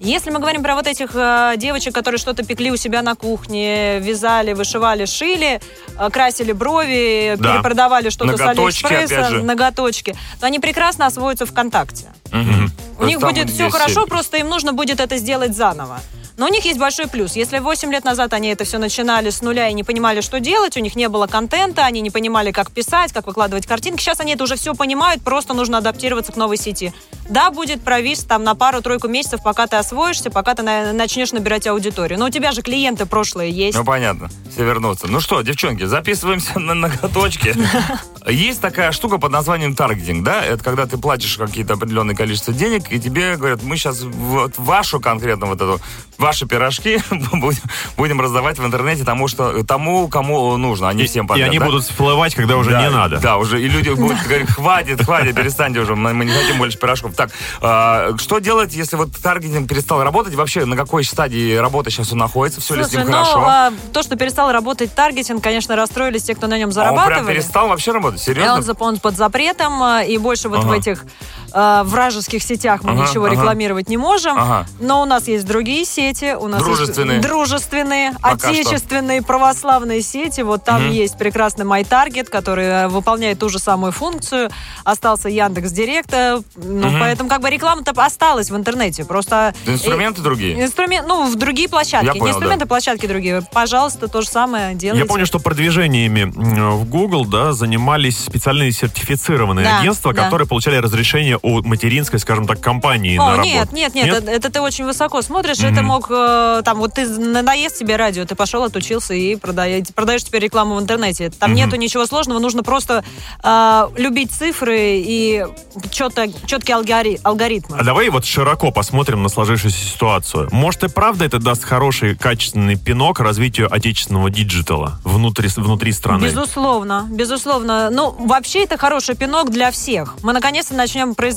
Если 0.00 0.30
мы 0.30 0.38
говорим 0.38 0.62
про 0.62 0.74
вот 0.74 0.86
этих 0.86 1.10
э, 1.14 1.54
девочек, 1.56 1.94
которые 1.94 2.18
что-то 2.18 2.44
пекли 2.44 2.70
у 2.70 2.76
себя 2.76 3.02
на 3.02 3.14
кухне, 3.14 3.98
вязали, 4.00 4.52
вышивали, 4.52 5.06
шили, 5.06 5.60
э, 5.98 6.10
красили 6.28 6.52
брови, 6.52 7.36
Да. 7.38 7.52
перепродавали 7.54 8.10
что-то 8.10 8.36
с 8.36 8.40
Алиэкспресса, 8.40 9.30
ноготочки, 9.42 10.14
то 10.40 10.46
они 10.46 10.58
прекрасно 10.58 11.06
освоятся 11.06 11.46
ВКонтакте. 11.46 12.06
Мгм. 12.32 12.70
У 12.98 13.04
них 13.04 13.20
будет 13.20 13.50
все 13.50 13.70
хорошо, 13.70 14.06
просто 14.06 14.36
им 14.38 14.48
нужно 14.48 14.72
будет 14.72 15.00
это 15.00 15.16
сделать 15.18 15.56
заново. 15.56 16.00
Но 16.38 16.46
у 16.46 16.48
них 16.48 16.64
есть 16.64 16.78
большой 16.78 17.08
плюс. 17.08 17.34
Если 17.34 17.58
8 17.58 17.90
лет 17.92 18.04
назад 18.04 18.32
они 18.32 18.48
это 18.48 18.64
все 18.64 18.78
начинали 18.78 19.28
с 19.28 19.42
нуля 19.42 19.68
и 19.68 19.74
не 19.74 19.82
понимали, 19.82 20.20
что 20.20 20.38
делать, 20.38 20.76
у 20.76 20.80
них 20.80 20.94
не 20.94 21.08
было 21.08 21.26
контента, 21.26 21.84
они 21.84 22.00
не 22.00 22.10
понимали, 22.10 22.52
как 22.52 22.70
писать, 22.70 23.12
как 23.12 23.26
выкладывать 23.26 23.66
картинки, 23.66 24.00
сейчас 24.00 24.20
они 24.20 24.34
это 24.34 24.44
уже 24.44 24.54
все 24.54 24.72
понимают, 24.74 25.22
просто 25.22 25.52
нужно 25.52 25.78
адаптироваться 25.78 26.30
к 26.30 26.36
новой 26.36 26.56
сети. 26.56 26.94
Да, 27.28 27.50
будет 27.50 27.82
провис 27.82 28.20
там 28.24 28.44
на 28.44 28.54
пару-тройку 28.54 29.08
месяцев, 29.08 29.42
пока 29.42 29.66
ты 29.66 29.76
освоишься, 29.76 30.30
пока 30.30 30.54
ты 30.54 30.62
на- 30.62 30.92
начнешь 30.92 31.32
набирать 31.32 31.66
аудиторию. 31.66 32.18
Но 32.18 32.26
у 32.26 32.30
тебя 32.30 32.52
же 32.52 32.62
клиенты 32.62 33.04
прошлые 33.04 33.50
есть. 33.50 33.76
Ну, 33.76 33.84
понятно. 33.84 34.30
Все 34.50 34.64
вернутся. 34.64 35.08
Ну 35.08 35.20
что, 35.20 35.42
девчонки, 35.42 35.84
записываемся 35.84 36.58
на 36.58 36.74
ноготочки. 36.74 37.54
Есть 38.26 38.60
такая 38.60 38.92
штука 38.92 39.18
под 39.18 39.32
названием 39.32 39.74
таргетинг, 39.74 40.22
да? 40.22 40.44
Это 40.44 40.62
когда 40.62 40.86
ты 40.86 40.98
платишь 40.98 41.36
какие-то 41.36 41.74
определенное 41.74 42.14
количество 42.14 42.52
денег, 42.52 42.90
и 42.92 43.00
тебе 43.00 43.36
говорят, 43.36 43.62
мы 43.62 43.76
сейчас 43.76 44.02
вот 44.02 44.52
вашу 44.56 45.00
конкретно 45.00 45.46
вот 45.46 45.56
эту, 45.60 45.80
ваши 46.28 46.46
пирожки 46.46 47.00
будем, 47.32 47.62
будем 47.96 48.20
раздавать 48.20 48.58
в 48.58 48.64
интернете 48.66 49.02
тому, 49.04 49.28
что, 49.28 49.64
тому, 49.64 50.08
кому 50.08 50.56
нужно, 50.58 50.88
а 50.90 50.92
не 50.92 51.04
И, 51.04 51.06
всем 51.06 51.24
и 51.24 51.28
подряд. 51.28 51.48
они 51.48 51.58
да? 51.58 51.64
будут 51.64 51.84
всплывать, 51.84 52.34
когда 52.34 52.58
уже 52.58 52.70
Да, 52.70 52.82
не 52.82 52.90
надо. 52.90 53.18
Да, 53.18 53.38
уже 53.38 53.62
и 53.62 53.66
люди 53.68 53.88
будут 53.88 54.18
говорить, 54.22 54.50
хватит, 54.50 55.02
хватит, 55.02 55.34
перестаньте 55.34 55.80
уже, 55.80 55.96
мы 55.96 56.12
мы 56.12 56.26
не 56.26 56.32
хотим 56.32 56.58
больше 56.58 56.76
пирожков. 56.78 57.14
Так, 57.14 57.30
а, 57.62 58.10
что 58.18 58.40
делать, 58.40 58.74
если 58.74 58.96
вот 58.96 59.08
таргетинг 59.16 59.66
перестал 59.68 60.02
работать? 60.02 60.34
Вообще, 60.34 60.66
на 60.66 60.76
какой 60.76 61.02
стадии 61.04 61.54
работы 61.56 61.90
сейчас 61.90 62.12
он 62.12 62.18
находится? 62.18 62.60
Все 62.60 62.74
ли 62.74 62.84
с 62.84 62.88
Слушай, 62.88 63.04
ним 63.04 63.12
ну, 63.12 63.24
хорошо? 63.24 63.44
а, 63.46 63.72
то, 63.94 64.02
что 64.02 64.16
перестал 64.16 64.52
работать 64.52 64.94
таргетинг, 64.94 65.42
конечно, 65.42 65.76
расстроились 65.76 66.24
те, 66.24 66.34
кто 66.34 66.46
на 66.46 66.58
нем 66.58 66.66
А 66.66 66.68
он 66.68 66.72
зарабатывали. 66.72 67.14
прям 67.14 67.26
перестал 67.26 67.68
вообще 67.68 67.92
работать? 67.92 68.20
И 68.20 68.24
Серьезно? 68.24 68.54
он, 68.56 68.60
зап- 68.60 68.76
он 68.80 68.98
под 68.98 69.16
запретом, 69.16 69.82
а, 69.82 70.02
и 70.04 70.18
больше 70.18 70.50
вот 70.50 70.58
Ага. 70.58 70.68
в 70.68 70.72
этих 70.72 71.04
а, 71.52 71.84
вражеских 71.84 72.42
сетях 72.42 72.82
мы 72.82 72.92
Ага, 72.92 73.02
ничего 73.08 73.26
ага. 73.26 73.34
рекламировать 73.34 73.88
не 73.88 73.96
можем. 73.96 74.38
Ага. 74.38 74.66
Но 74.80 75.02
у 75.02 75.04
нас 75.04 75.28
есть 75.28 75.46
другие 75.46 75.84
сети. 75.84 76.34
У 76.38 76.48
нас 76.48 76.62
Дружественные. 76.62 77.16
Есть 77.16 77.28
дружественные, 77.28 78.12
Пока 78.20 78.48
отечественные, 78.48 79.22
православные 79.22 80.02
сети. 80.02 80.40
Вот 80.42 80.64
там 80.64 80.84
Мгм. 80.84 80.92
есть 80.92 81.18
прекрасный 81.18 81.64
MyTarget, 81.64 82.24
который 82.24 82.64
э, 82.66 82.88
выполняет 82.88 83.38
ту 83.38 83.48
же 83.48 83.58
самую 83.58 83.92
функцию. 83.92 84.50
Остался 84.84 85.28
Яндекс 85.28 85.70
Директа. 85.72 86.42
Ну, 86.56 86.88
Мгм. 86.88 87.00
поэтому 87.00 87.28
как 87.28 87.40
бы 87.40 87.50
реклама-то 87.50 87.92
осталась 88.02 88.50
в 88.50 88.56
интернете. 88.56 89.04
Просто... 89.04 89.54
Инструменты 89.66 90.20
другие? 90.22 90.62
Инструмент, 90.62 91.06
ну, 91.08 91.30
в 91.30 91.34
другие 91.36 91.68
площадки. 91.68 92.06
Я 92.06 92.12
не 92.12 92.20
понял, 92.20 92.34
инструменты, 92.34 92.66
площадки 92.66 93.06
другие. 93.06 93.42
Пожалуйста, 93.52 94.08
то 94.08 94.22
же 94.22 94.28
самое 94.28 94.74
делайте. 94.74 95.02
Я 95.04 95.08
помню, 95.08 95.26
что 95.26 95.38
продвижениями 95.38 96.24
в 96.24 96.84
Google 96.84 97.24
да, 97.24 97.52
занимались 97.52 98.18
специальные 98.18 98.72
сертифицированные 98.72 99.64
Да, 99.64 99.80
агентства, 99.80 100.12
да. 100.12 100.24
которые 100.24 100.46
получали 100.48 100.76
разрешение 100.76 101.37
у 101.42 101.62
материнской, 101.62 102.18
скажем 102.18 102.46
так, 102.46 102.60
компании 102.60 103.16
О, 103.16 103.24
на 103.24 103.30
работу. 103.32 103.48
нет, 103.48 103.72
нет, 103.72 103.94
нет, 103.94 104.08
Это, 104.08 104.30
это 104.30 104.50
ты 104.50 104.60
очень 104.60 104.84
высоко 104.84 105.22
смотришь. 105.22 105.60
Это 105.60 105.82
мог, 105.82 106.06
э, 106.10 106.62
там, 106.64 106.78
вот 106.78 106.94
ты 106.94 107.06
надоест 107.06 107.78
тебе 107.78 107.96
радио, 107.96 108.24
ты 108.24 108.34
пошел, 108.34 108.64
отучился 108.64 109.14
и 109.14 109.36
продаешь, 109.36 109.88
продаешь 109.94 110.24
теперь 110.24 110.42
рекламу 110.44 110.76
в 110.76 110.80
интернете. 110.80 111.30
Там 111.30 111.54
нету 111.54 111.76
ничего 111.76 112.06
сложного, 112.06 112.38
нужно 112.38 112.62
просто 112.62 113.04
э, 113.42 113.88
любить 113.96 114.30
цифры 114.32 114.78
и 114.78 115.44
четко, 115.90 116.26
четкие 116.46 116.76
алгори- 116.78 117.20
алгоритмы. 117.22 117.76
А 117.78 117.84
давай 117.84 118.08
вот 118.08 118.24
широко 118.24 118.70
посмотрим 118.70 119.22
на 119.22 119.28
сложившуюся 119.28 119.78
ситуацию. 119.78 120.48
Может 120.52 120.84
и 120.84 120.88
правда 120.88 121.24
это 121.24 121.38
даст 121.38 121.64
хороший, 121.64 122.16
качественный 122.16 122.76
пинок 122.76 123.20
развитию 123.20 123.72
отечественного 123.72 124.30
диджитала 124.30 125.00
внутри, 125.04 125.48
внутри 125.56 125.92
страны? 125.92 126.24
Безусловно, 126.24 127.06
безусловно. 127.10 127.90
Ну, 127.90 128.14
вообще 128.18 128.64
это 128.64 128.76
хороший 128.76 129.16
пинок 129.16 129.50
для 129.50 129.70
всех. 129.70 130.16
Мы 130.22 130.32
наконец-то 130.32 130.74
начнем 130.74 131.14
производить 131.14 131.27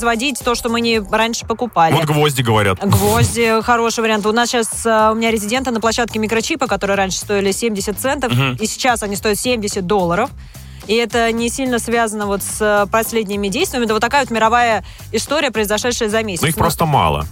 то, 0.44 0.54
что 0.54 0.68
мы 0.68 0.80
не 0.80 0.98
раньше 0.98 1.46
покупали. 1.46 1.94
Вот 1.94 2.04
гвозди 2.04 2.42
говорят. 2.42 2.78
Гвозди 2.80 3.60
хороший 3.62 4.00
вариант. 4.00 4.26
У 4.26 4.32
нас 4.32 4.48
сейчас 4.48 4.86
э, 4.86 5.10
у 5.12 5.14
меня 5.14 5.30
резиденты 5.30 5.70
на 5.70 5.80
площадке 5.80 6.18
микрочипа, 6.18 6.66
которые 6.66 6.96
раньше 6.96 7.18
стоили 7.18 7.52
70 7.52 7.98
центов, 7.98 8.32
и 8.60 8.66
сейчас 8.66 9.02
они 9.02 9.16
стоят 9.16 9.38
70 9.38 9.86
долларов. 9.86 10.30
И 10.86 10.94
это 10.94 11.30
не 11.30 11.48
сильно 11.48 11.78
связано 11.78 12.26
вот 12.26 12.42
с 12.42 12.60
э, 12.60 12.86
последними 12.90 13.48
действиями. 13.48 13.84
Это 13.84 13.94
вот 13.94 14.00
такая 14.00 14.22
вот 14.22 14.30
мировая 14.30 14.84
история, 15.12 15.50
произошедшая 15.50 16.08
за 16.08 16.22
месяц. 16.22 16.42
Но 16.42 16.48
их 16.48 16.56
Но 16.56 16.60
просто 16.60 16.86
мало. 16.86 17.26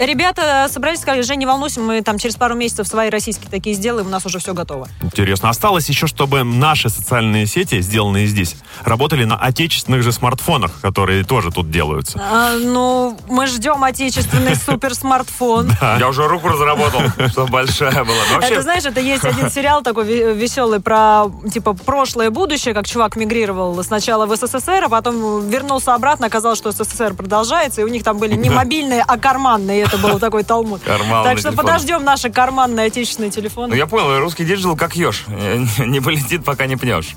Ребята 0.00 0.66
собрались, 0.70 1.00
сказали, 1.00 1.20
Жень, 1.20 1.40
не 1.40 1.46
волнуйся, 1.46 1.78
мы 1.80 2.00
там 2.00 2.16
через 2.16 2.34
пару 2.36 2.54
месяцев 2.54 2.88
свои 2.88 3.10
российские 3.10 3.50
такие 3.50 3.76
сделаем, 3.76 4.06
у 4.06 4.10
нас 4.10 4.24
уже 4.24 4.38
все 4.38 4.54
готово. 4.54 4.88
Интересно. 5.02 5.50
Осталось 5.50 5.90
еще, 5.90 6.06
чтобы 6.06 6.42
наши 6.42 6.88
социальные 6.88 7.44
сети, 7.46 7.82
сделанные 7.82 8.26
здесь, 8.26 8.56
работали 8.82 9.24
на 9.24 9.36
отечественных 9.36 10.02
же 10.02 10.12
смартфонах, 10.12 10.80
которые 10.80 11.22
тоже 11.22 11.50
тут 11.50 11.70
делаются. 11.70 12.18
А, 12.18 12.56
ну, 12.56 13.18
мы 13.28 13.46
ждем 13.46 13.84
отечественный 13.84 14.56
суперсмартфон. 14.66 15.70
Я 15.98 16.08
уже 16.08 16.26
руку 16.26 16.48
разработал, 16.48 17.02
чтобы 17.28 17.50
большая 17.50 18.02
была. 18.02 18.40
Это, 18.40 18.62
знаешь, 18.62 18.86
это 18.86 19.00
есть 19.00 19.24
один 19.24 19.50
сериал 19.50 19.82
такой 19.82 20.04
ве- 20.06 20.32
веселый 20.34 20.80
про, 20.80 21.26
типа, 21.52 21.74
прошлое 21.74 22.26
и 22.26 22.30
будущее, 22.30 22.72
как 22.72 22.86
чувак 22.86 23.16
мигрировал 23.16 23.82
сначала 23.84 24.24
в 24.24 24.34
СССР, 24.34 24.84
а 24.84 24.88
потом 24.88 25.46
вернулся 25.50 25.94
обратно, 25.94 26.26
оказалось, 26.26 26.58
что 26.58 26.72
СССР 26.72 27.12
продолжается, 27.12 27.82
и 27.82 27.84
у 27.84 27.88
них 27.88 28.02
там 28.02 28.16
были 28.16 28.34
не 28.34 28.48
мобильные, 28.48 29.04
а 29.06 29.18
карманные, 29.18 29.89
это 29.90 29.98
был 29.98 30.18
такой 30.18 30.44
талмуд. 30.44 30.82
Карманный 30.82 31.24
Так 31.24 31.38
что 31.38 31.48
телефон. 31.50 31.66
подождем 31.66 32.04
наши 32.04 32.30
карманные 32.30 32.86
отечественные 32.86 33.30
телефоны. 33.30 33.68
Ну, 33.68 33.74
я 33.74 33.86
понял, 33.86 34.18
русский 34.20 34.44
диджитал 34.44 34.76
как 34.76 34.96
еж. 34.96 35.24
Не 35.78 36.00
полетит, 36.00 36.44
пока 36.44 36.66
не 36.66 36.76
пнешь. 36.76 37.14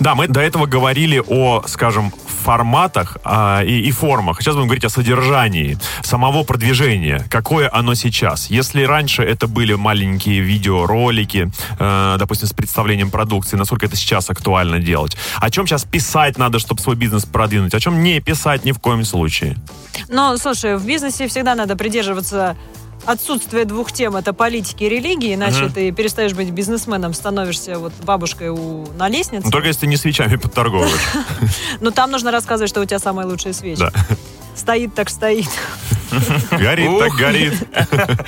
Да, 0.00 0.14
мы 0.14 0.28
до 0.28 0.40
этого 0.40 0.66
говорили 0.66 1.22
о, 1.26 1.62
скажем, 1.66 2.12
форматах 2.44 3.16
а, 3.24 3.62
и, 3.62 3.80
и 3.80 3.90
формах. 3.90 4.40
Сейчас 4.40 4.54
будем 4.54 4.68
говорить 4.68 4.84
о 4.84 4.90
содержании 4.90 5.78
самого 6.02 6.44
продвижения. 6.44 7.24
Какое 7.30 7.70
оно 7.72 7.94
сейчас? 7.94 8.50
Если 8.50 8.82
раньше 8.82 9.22
это 9.22 9.46
были 9.46 9.74
маленькие 9.74 10.40
видеоролики, 10.40 11.50
э, 11.78 12.16
допустим, 12.18 12.48
с 12.48 12.52
представлением 12.52 13.10
продукции, 13.10 13.56
насколько 13.56 13.86
это 13.86 13.96
сейчас 13.96 14.30
актуально 14.30 14.78
делать? 14.78 15.16
О 15.36 15.50
чем 15.50 15.66
сейчас 15.66 15.84
писать 15.84 16.36
надо, 16.38 16.58
чтобы 16.58 16.80
свой 16.80 16.96
бизнес 16.96 17.24
продвинуть? 17.24 17.74
О 17.74 17.80
чем 17.80 18.02
не 18.02 18.20
писать 18.20 18.64
ни 18.64 18.72
в 18.72 18.78
коем 18.78 19.04
случае? 19.04 19.56
Но, 20.08 20.36
слушай, 20.36 20.76
в 20.76 20.84
бизнесе 20.86 21.28
всегда 21.28 21.54
надо 21.54 21.76
придерживаться 21.76 22.13
отсутствия 23.06 23.64
двух 23.64 23.92
тем. 23.92 24.16
Это 24.16 24.32
политики 24.32 24.84
и 24.84 24.88
религии, 24.88 25.34
иначе 25.34 25.68
ты 25.68 25.90
перестаешь 25.92 26.32
быть 26.32 26.50
бизнесменом, 26.50 27.14
становишься 27.14 27.78
вот 27.78 27.92
бабушкой 28.02 28.50
у, 28.50 28.86
на 28.96 29.08
лестнице. 29.08 29.44
Ну, 29.44 29.50
только 29.50 29.68
если 29.68 29.82
ты 29.82 29.86
не 29.86 29.96
свечами 29.96 30.36
подторговываешь. 30.36 30.92
Но 31.80 31.90
там 31.90 32.10
нужно 32.10 32.30
рассказывать, 32.30 32.70
что 32.70 32.80
у 32.80 32.84
тебя 32.84 32.98
самые 32.98 33.26
лучшие 33.26 33.52
свечи. 33.52 33.84
Стоит 34.54 34.94
так 34.94 35.10
стоит. 35.10 35.48
Горит 36.50 36.98
так 36.98 37.12
горит. 37.12 37.54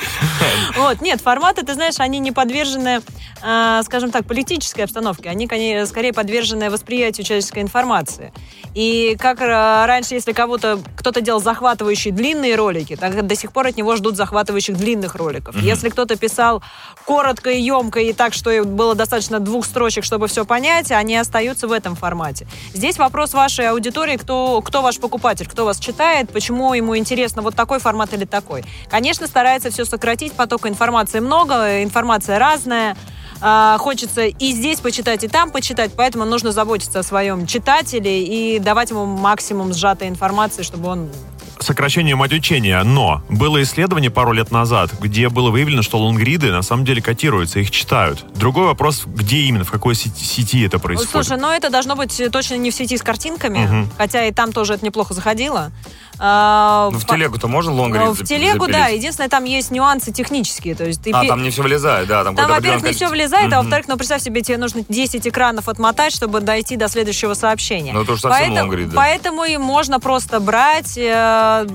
Вот, 0.77 1.01
нет, 1.01 1.21
форматы, 1.21 1.65
ты 1.65 1.75
знаешь, 1.75 1.95
они 1.99 2.19
не 2.19 2.33
подвержены, 2.33 3.01
э, 3.43 3.81
скажем 3.85 4.11
так, 4.11 4.27
политической 4.27 4.83
обстановке. 4.83 5.31
Они, 5.31 5.47
конечно, 5.47 5.87
скорее 5.87 6.13
подвержены 6.13 6.71
восприятию 6.71 7.25
человеческой 7.25 7.63
информации. 7.63 8.33
И 8.75 9.17
как 9.19 9.41
э, 9.41 9.47
раньше, 9.87 10.15
если 10.15 10.33
кого-то 10.33 10.79
кто-то 10.97 11.21
делал 11.21 11.41
захватывающие 11.41 12.13
длинные 12.13 12.57
ролики, 12.57 12.97
так 12.97 13.27
до 13.27 13.35
сих 13.35 13.53
пор 13.53 13.69
от 13.69 13.77
него 13.77 13.97
ждут 13.97 14.17
захватывающих 14.17 14.77
длинных 14.77 15.15
роликов. 15.15 15.57
Если 15.57 15.89
кто-то 15.89 16.17
писал 16.17 16.63
коротко 17.05 17.51
и 17.51 17.61
емко 17.61 18.01
и 18.01 18.13
так, 18.13 18.35
что 18.35 18.65
было 18.65 18.95
достаточно 18.95 19.41
двух 19.41 19.65
строчек, 19.65 20.05
чтобы 20.05 20.29
все 20.29 20.45
понять, 20.45 20.91
они 20.91 21.17
остаются 21.17 21.69
в 21.69 21.73
этом 21.73 21.95
формате. 21.95 22.47
Здесь 22.75 22.99
вопрос 22.99 23.35
вашей 23.35 23.71
аудитории, 23.71 24.17
кто, 24.17 24.61
кто 24.63 24.83
ваш 24.83 24.99
покупатель, 24.99 25.47
кто 25.47 25.65
вас 25.65 25.79
читает, 25.79 26.31
почему 26.31 26.75
ему 26.75 26.97
интересно 26.97 27.43
вот 27.43 27.55
такой 27.55 27.76
формат 27.79 28.13
или 28.13 28.25
такой. 28.25 28.65
Конечно, 28.89 29.27
старается 29.27 29.71
все 29.71 29.85
сократить, 29.85 30.33
потока 30.33 30.69
информации 30.69 31.21
много, 31.21 31.83
информация 31.83 32.39
разная. 32.39 32.97
А, 33.41 33.77
Хочется 33.79 34.25
и 34.25 34.53
здесь 34.53 34.81
почитать, 34.81 35.25
и 35.25 35.29
там 35.29 35.51
почитать, 35.51 35.93
поэтому 35.97 36.25
нужно 36.25 36.53
заботиться 36.53 37.01
о 37.01 37.03
своем 37.03 37.47
читателе 37.47 38.25
и 38.25 38.59
давать 38.59 38.91
ему 38.91 39.05
максимум 39.05 39.75
сжатой 39.75 40.09
информации, 40.09 40.63
чтобы 40.63 40.89
он 40.89 41.11
сокращением 41.59 42.23
от 42.23 42.33
учения, 42.33 42.83
но 42.83 43.23
было 43.29 43.63
исследование 43.63 44.11
пару 44.11 44.33
лет 44.33 44.51
назад, 44.51 44.91
где 45.01 45.29
было 45.29 45.51
выявлено, 45.51 45.83
что 45.83 45.99
лонгриды 45.99 46.53
на 46.53 46.63
самом 46.63 46.85
деле 46.85 47.03
котируются, 47.03 47.61
их 47.61 47.71
читают. 47.71 48.25
Другой 48.35 48.67
вопрос, 48.67 49.05
где 49.07 49.39
именно, 49.39 49.65
в 49.65 49.71
какой 49.71 49.95
сети, 49.95 50.23
сети 50.23 50.63
это 50.65 50.79
происходит. 50.79 51.11
Слушай, 51.11 51.39
ну 51.39 51.51
это 51.51 51.71
должно 51.71 51.97
быть 51.97 52.21
точно 52.31 52.57
не 52.57 52.71
в 52.71 52.75
сети 52.75 52.97
с 52.97 53.03
картинками, 53.03 53.89
хотя 53.97 54.27
и 54.27 54.33
там 54.33 54.53
тоже 54.53 54.75
это 54.75 54.85
неплохо 54.85 55.15
заходило. 55.15 55.73
А, 56.19 56.91
Ну, 56.93 56.99
в 56.99 57.07
телегу-то 57.07 57.49
можно 57.49 57.73
лонгрид 57.73 58.09
В 58.09 58.25
телегу, 58.25 58.67
запилить? 58.67 58.73
да. 58.73 58.87
Единственное, 58.89 59.29
там 59.29 59.45
есть 59.45 59.71
нюансы 59.71 60.13
технические. 60.13 60.75
То 60.75 60.85
есть 60.85 61.03
ты 61.03 61.11
А, 61.13 61.25
там 61.27 61.43
не 61.43 61.51
все 61.51 61.63
влезает, 61.63 62.09
да. 62.09 62.25
Там, 62.25 62.37
Там, 62.37 62.51
во-первых, 62.51 62.83
не 62.85 62.93
все 62.93 63.09
влезает, 63.09 63.53
а 63.53 63.59
во-вторых, 63.63 63.87
ну, 63.89 63.97
представь 63.97 64.23
себе, 64.23 64.41
тебе 64.43 64.59
нужно 64.59 64.83
10 64.89 65.27
экранов 65.29 65.69
отмотать, 65.69 66.15
чтобы 66.15 66.41
дойти 66.41 66.77
до 66.77 66.89
следующего 66.89 67.35
сообщения. 67.35 67.93
Ну, 67.93 68.03
это 68.03 68.13
совсем 68.17 68.31
поэтому, 68.31 68.57
лонгрид, 68.61 68.91
да. 68.91 68.97
поэтому 68.97 69.45
и 69.45 69.57
можно 69.57 70.01
просто 70.01 70.41
брать 70.41 70.97
э, 70.97 71.67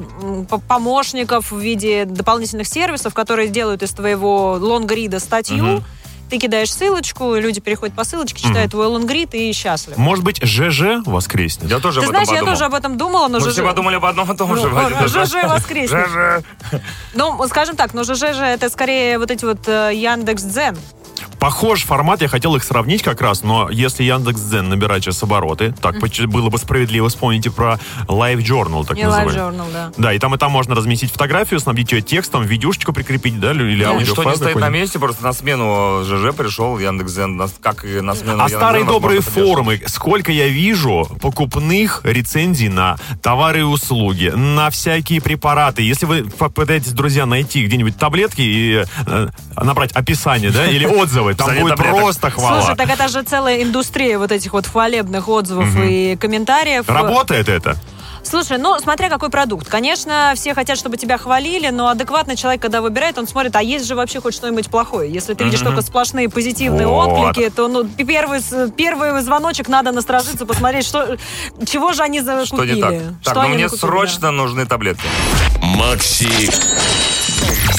помощников 0.68 1.52
в 1.52 1.60
виде 1.60 2.06
дополнительных 2.06 2.68
сервисов, 2.68 3.14
которые 3.14 3.50
делают 3.50 3.84
из 3.84 3.92
твоего 3.92 4.58
лонгрида 4.60 5.20
статью. 5.20 5.84
Ты 6.32 6.38
кидаешь 6.38 6.72
ссылочку, 6.72 7.36
люди 7.36 7.60
переходят 7.60 7.94
по 7.94 8.06
ссылочке, 8.06 8.42
читают 8.42 8.72
твой 8.72 8.86
лонгрид 8.88 9.34
и 9.34 9.52
счастливы. 9.52 10.00
Может 10.00 10.24
быть, 10.24 10.42
ЖЖ 10.42 11.04
воскреснет? 11.06 11.70
Я 11.70 11.80
тоже 11.80 12.00
Ты 12.00 12.06
об 12.06 12.12
знаешь, 12.12 12.24
этом 12.30 12.36
я 12.36 12.40
подумал. 12.40 12.54
тоже 12.56 12.66
об 12.68 12.74
этом 12.74 12.98
думала, 12.98 13.28
но 13.28 13.40
Мы 13.40 13.46
ЖЖ... 13.50 13.52
все 13.52 13.64
подумали 13.66 13.96
об 13.98 14.06
одном 14.06 14.32
и 14.32 14.38
том 14.38 14.56
же. 14.56 14.70
Ну, 14.70 14.74
Вадим, 14.74 15.08
ЖЖ 15.10 15.34
воскреснет. 15.44 16.08
ЖЖ. 16.08 16.80
Ну, 17.16 17.46
скажем 17.50 17.76
так, 17.76 17.94
но 17.94 18.06
ЖЖ 18.06 18.34
же 18.34 18.46
это 18.46 18.70
скорее 18.70 19.20
вот 19.20 19.30
эти 19.30 19.44
вот 19.44 19.68
э, 19.68 19.92
Яндекс.Дзен. 19.94 20.78
Похож 21.42 21.86
формат, 21.86 22.22
я 22.22 22.28
хотел 22.28 22.56
их 22.56 22.64
сравнить 22.64 23.02
как 23.02 23.20
раз, 23.20 23.42
но 23.42 23.68
если 23.72 24.04
Яндекс.Дзен 24.04 24.70
набирать 24.70 25.04
сейчас 25.04 25.24
обороты, 25.24 25.74
так 25.82 25.96
было 26.28 26.50
бы 26.50 26.58
справедливо 26.60 27.10
вспомните 27.10 27.50
про 27.50 27.80
Live 28.08 28.44
Journal, 28.44 28.86
так 28.86 28.96
называемый. 28.96 29.34
Live 29.34 29.38
Journal, 29.38 29.74
да. 29.74 29.92
Да, 29.98 30.14
и 30.14 30.20
там 30.20 30.36
и 30.36 30.38
там 30.38 30.52
можно 30.52 30.76
разместить 30.76 31.12
фотографию, 31.12 31.60
снабдить 31.60 31.92
ее 31.94 32.04
текстом, 32.04 32.44
видюшечку 32.44 32.94
прикрепить, 32.94 33.40
да, 33.40 33.54
или 33.54 33.82
аудиофайл 33.84 34.00
Ничто 34.02 34.24
не 34.24 34.36
стоит 34.36 34.56
на 34.58 34.70
месте, 34.70 35.00
просто 35.00 35.24
на 35.24 35.34
смену 35.34 36.04
ЖЖ 36.06 36.36
пришел 36.36 36.78
Яндекс.Зен, 36.78 37.38
на- 37.38 37.50
как 37.60 37.86
и 37.86 38.02
на 38.02 38.14
смену 38.14 38.44
А 38.44 38.48
старые 38.48 38.86
добрые 38.86 39.22
форумы, 39.22 39.82
сколько 39.88 40.32
я 40.32 40.48
вижу 40.48 41.08
покупных 41.20 42.02
рецензий 42.04 42.68
на 42.70 42.98
товары 43.24 43.62
и 43.62 43.64
услуги, 43.64 44.28
на 44.28 44.70
всякие 44.70 45.20
препараты. 45.20 45.82
Если 45.82 46.06
вы 46.06 46.24
попытаетесь, 46.26 46.92
друзья, 46.92 47.26
найти 47.26 47.66
где-нибудь 47.66 47.98
таблетки 47.98 48.42
и 48.42 48.86
э, 49.08 49.28
набрать 49.56 49.92
описание, 49.94 50.52
да, 50.52 50.70
или 50.70 50.86
отзывы, 51.02 51.31
там 51.34 51.48
Описание 51.48 51.62
будет 51.64 51.78
таблеток. 51.78 52.00
просто 52.02 52.30
хвала. 52.30 52.62
Слушай, 52.62 52.76
так 52.78 52.90
это 52.90 53.08
же 53.08 53.24
целая 53.24 53.64
индустрия 53.64 54.18
вот 54.18 54.32
этих 54.32 54.54
вот 54.54 54.68
хвалебных 54.68 55.28
отзывов 55.28 55.68
и 55.78 56.16
комментариев. 56.20 56.88
Работает 56.90 57.50
это? 57.50 57.78
Слушай, 58.24 58.60
ну, 58.60 58.78
смотря 58.80 59.10
какой 59.10 59.30
продукт. 59.30 59.68
Конечно, 59.68 60.34
все 60.36 60.54
хотят, 60.54 60.78
чтобы 60.78 60.98
тебя 60.98 61.18
хвалили, 61.18 61.70
но 61.70 61.88
адекватный 61.88 62.36
человек, 62.36 62.62
когда 62.62 62.82
выбирает, 62.82 63.18
он 63.18 63.28
смотрит, 63.28 63.56
а 63.56 63.64
есть 63.64 63.88
же 63.88 63.96
вообще 63.96 64.22
хоть 64.22 64.36
что-нибудь 64.36 64.70
плохое. 64.70 65.12
Если 65.12 65.34
ты 65.34 65.44
видишь 65.44 65.62
только 65.62 65.82
сплошные 65.82 66.30
позитивные 66.30 66.88
Вот. 66.88 67.08
отклики, 67.10 67.50
то 67.50 67.68
ну, 67.68 67.84
первый, 67.86 68.42
первый 68.78 69.20
звоночек 69.22 69.68
надо 69.68 69.92
насторожиться, 69.92 70.46
посмотреть, 70.46 70.86
что, 70.86 71.18
чего 71.66 71.94
же 71.94 72.04
они 72.04 72.22
закупили. 72.22 72.46
Что 72.46 72.64
не 72.64 72.82
так? 72.82 72.94
Так, 73.24 73.36
ну 73.36 73.48
мне 73.50 73.64
накупили, 73.64 73.80
срочно 73.80 74.32
нужны 74.32 74.66
таблетки. 74.68 75.04
Макси 75.62 76.52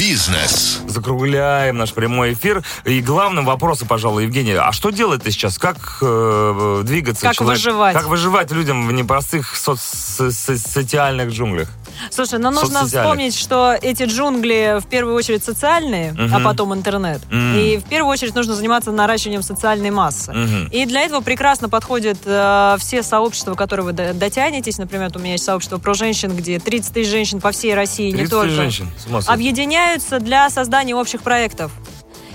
Бизнес. 0.03 0.81
Закругляем 0.89 1.77
наш 1.77 1.93
прямой 1.93 2.33
эфир. 2.33 2.65
И 2.85 3.01
главным 3.01 3.45
вопросом, 3.45 3.87
пожалуй, 3.87 4.25
Евгений, 4.25 4.55
а 4.55 4.73
что 4.73 4.91
делать 4.91 5.23
ты 5.23 5.31
сейчас? 5.31 5.59
Как 5.59 5.77
э, 6.03 6.83
двигаться? 6.85 7.23
Как 7.29 7.41
выживать? 7.41 7.95
Как 7.95 8.09
выживать 8.09 8.51
людям 8.51 8.89
в 8.89 8.93
непростых 8.93 9.55
соц- 9.55 9.79
со- 9.79 10.33
со- 10.33 10.59
социальных 10.59 11.31
джунглях? 11.31 11.69
Слушай, 12.11 12.39
ну 12.39 12.51
нужно 12.51 12.81
Соцсетями. 12.81 13.03
вспомнить, 13.03 13.37
что 13.37 13.77
эти 13.81 14.05
джунгли 14.05 14.79
в 14.81 14.87
первую 14.87 15.15
очередь 15.15 15.45
социальные, 15.45 16.15
а 16.33 16.41
потом 16.41 16.75
интернет. 16.75 17.21
Мгм. 17.31 17.57
И 17.57 17.77
в 17.79 17.85
первую 17.85 18.11
очередь 18.13 18.35
нужно 18.35 18.55
заниматься 18.55 18.91
наращиванием 18.93 19.43
социальной 19.43 19.91
массы. 19.91 20.33
Мгм. 20.33 20.69
И 20.69 20.85
для 20.87 21.03
этого 21.03 21.21
прекрасно 21.21 21.69
подходят 21.69 22.19
э, 22.25 22.77
все 22.79 23.03
сообщества, 23.03 23.55
которые 23.55 23.87
вы 23.87 23.93
до- 23.93 24.15
дотянетесь. 24.15 24.79
Например, 24.79 25.11
у 25.15 25.19
меня 25.19 25.33
есть 25.33 25.45
сообщество 25.45 25.79
про 25.79 25.95
женщин, 25.95 26.35
где 26.37 26.59
30 26.59 26.95
тысяч 26.95 27.11
женщин 27.11 27.41
по 27.41 27.51
всей 27.53 27.75
России, 27.75 28.11
не 28.11 28.19
30 28.19 28.31
только, 28.31 28.55
женщин. 28.55 28.89
Объединяются 29.27 30.21
для 30.21 30.49
создания 30.51 30.95
общих 30.95 31.23
проектов. 31.23 31.73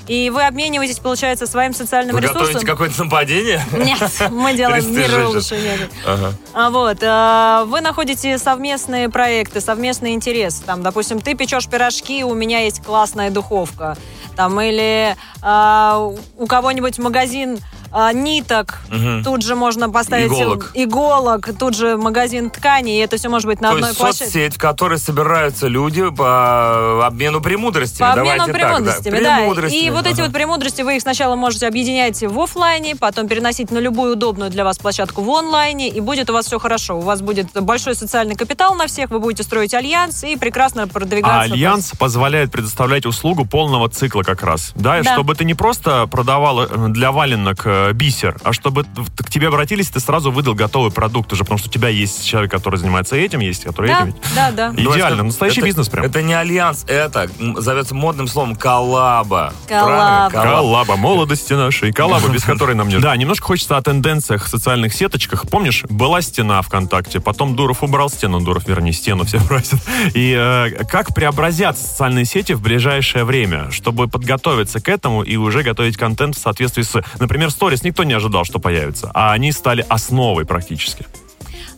И 0.08 0.30
вы 0.30 0.46
обмениваетесь, 0.46 1.00
получается, 1.00 1.48
своим 1.48 1.74
социальным 1.74 2.16
Вы 2.16 2.22
ресурсом. 2.22 2.46
готовите 2.48 2.66
какое-то 2.66 3.04
нападение? 3.04 3.62
Нет, 3.74 4.00
мы 4.32 4.54
делаем 4.56 4.84
30 4.84 5.12
мир 5.12 5.26
улучшения. 5.28 5.90
Ага. 6.06 6.34
А 6.54 6.70
Вот, 6.70 6.98
э, 7.02 7.64
вы 7.70 7.82
находите 7.82 8.38
совместные 8.38 9.10
проекты, 9.10 9.60
совместный 9.60 10.14
интерес. 10.14 10.56
Там, 10.66 10.82
допустим, 10.82 11.20
ты 11.20 11.34
печешь 11.36 11.68
пирожки, 11.68 12.24
у 12.24 12.34
меня 12.34 12.60
есть 12.60 12.82
классная 12.84 13.32
духовка. 13.32 13.98
Там, 14.38 14.60
или 14.62 15.16
э, 15.44 16.16
у 16.38 16.48
кого-нибудь 16.48 17.00
магазин 17.00 17.60
а, 17.92 18.12
ниток, 18.14 18.80
Мгм. 18.90 19.24
тут 19.24 19.42
же 19.44 19.56
можно 19.56 19.90
поставить 19.90 20.28
Иголок. 20.32 20.72
иголок, 20.74 21.50
тут 21.58 21.76
же 21.76 21.98
магазин 21.98 22.50
тканей, 22.50 22.98
и 23.00 23.02
это 23.04 23.18
все 23.18 23.30
может 23.30 23.48
быть 23.48 23.62
на 23.62 23.70
То 23.70 23.76
одной 23.76 23.90
есть 23.90 24.00
площадке. 24.00 24.26
соцсеть, 24.26 24.56
в 24.56 24.60
которой 24.60 25.00
собираются 25.00 25.68
люди 25.68 26.10
по 26.10 27.06
обмену 27.06 27.42
премудростями. 27.42 28.00
По 28.08 28.14
обмену 28.14 28.26
Давайте 28.38 28.52
так, 28.54 28.62
премудростями, 28.62 29.20
да. 29.20 29.24
да. 29.24 29.36
Премудростями, 29.38 29.80
И 29.82 29.90
вот 29.90 30.08
эти 30.08 30.22
вот 30.22 30.32
премудрости 30.34 30.82
вы 30.82 30.96
их 30.98 31.02
сначала 31.02 31.36
можете 31.36 31.68
объединять 31.68 32.22
в 32.24 32.40
офлайне, 32.40 32.96
потом 32.96 33.28
переносить 33.28 33.72
на 33.72 33.78
любую 33.80 34.14
удобную 34.14 34.50
для 34.52 34.64
вас 34.64 34.78
площадку 34.78 35.22
в 35.22 35.30
онлайне, 35.32 35.90
и 35.90 36.00
будет 36.00 36.30
у 36.30 36.34
вас 36.34 36.46
все 36.48 36.60
хорошо. 36.60 36.98
У 36.98 37.02
вас 37.02 37.22
будет 37.22 37.48
большой 37.62 37.96
социальный 37.96 38.36
капитал 38.36 38.76
на 38.76 38.88
всех, 38.88 39.10
вы 39.10 39.20
будете 39.20 39.44
строить 39.44 39.74
альянс 39.74 40.24
и 40.24 40.36
прекрасно 40.36 40.88
продвигаться. 40.88 41.40
А 41.40 41.42
альянс 41.44 41.92
позволяет 41.98 42.52
предоставлять 42.52 43.06
услугу 43.06 43.46
полного 43.46 43.90
цикла 43.90 44.24
как 44.24 44.44
раз. 44.44 44.72
Да, 44.76 45.02
Да. 45.02 45.14
чтобы 45.14 45.36
ты 45.36 45.46
не 45.46 45.54
просто 45.54 46.08
продавал 46.08 46.62
э, 46.64 46.68
для 46.90 47.12
валенок 47.12 47.62
э, 47.90 47.94
бисер, 47.94 48.38
а 48.44 48.54
чтобы 48.54 48.84
к 48.84 49.30
тебе 49.30 49.48
обратились, 49.48 49.90
ты 49.90 50.00
сразу 50.00 50.32
выдал 50.32 50.56
готовый 50.56 50.92
продукт 50.92 51.32
уже, 51.34 51.44
потому 51.44 51.58
что 51.58 51.70
у 51.70 51.72
тебя 51.72 51.90
есть 51.90 52.26
человек, 52.26 52.52
который 52.52 52.78
занимается 52.78 53.16
этим, 53.16 53.40
есть 53.40 53.64
который 53.64 53.90
Да, 53.90 54.04
этим. 54.04 54.16
да, 54.36 54.52
да. 54.52 54.74
Идеально, 54.76 55.24
настоящий 55.24 55.60
это, 55.60 55.68
бизнес 55.68 55.90
прям. 55.90 56.06
Это 56.06 56.22
не 56.22 56.34
альянс, 56.34 56.86
это 56.88 57.30
зовется 57.58 57.96
модным 57.96 58.28
словом 58.28 58.56
коллаба. 58.56 59.54
Коллаба. 59.68 60.30
Правильно? 60.32 60.56
Коллаба 60.56 60.96
молодости 60.96 61.54
нашей, 61.54 61.92
коллаба, 61.92 62.30
без 62.30 62.44
которой 62.46 62.76
нам 62.76 62.88
нет. 62.90 63.02
Да, 63.02 63.16
немножко 63.16 63.46
хочется 63.48 63.78
о 63.78 63.82
тенденциях 63.82 64.46
в 64.46 64.50
социальных 64.50 64.94
сеточках. 64.94 65.48
Помнишь, 65.50 65.84
была 65.90 66.22
стена 66.22 66.62
ВКонтакте, 66.62 67.20
потом 67.20 67.56
Дуров 67.56 67.84
убрал 67.84 68.10
стену, 68.10 68.40
Дуров, 68.42 68.68
вернее, 68.68 68.94
стену 68.94 69.26
все 69.26 69.40
просят. 69.48 69.80
И 70.14 70.36
э, 70.38 70.84
как 70.86 71.14
преобразятся 71.14 71.84
социальные 71.84 72.26
сети 72.26 72.54
в 72.54 72.62
ближайшее 72.62 73.24
время, 73.24 73.72
чтобы 73.72 74.08
подготовиться 74.08 74.80
к 74.82 74.90
этому 74.90 75.24
и 75.24 75.36
уже 75.36 75.64
готовить 75.64 75.98
контент 75.98 76.36
в 76.36 76.40
соответствии 76.40 76.84
с... 76.84 77.02
Например, 77.20 77.52
сторис 77.68 77.84
никто 77.84 78.06
не 78.06 78.14
ожидал, 78.14 78.46
что 78.46 78.60
появится, 78.60 79.12
а 79.14 79.34
они 79.34 79.52
стали 79.52 79.86
основой 79.90 80.46
практически. 80.46 81.06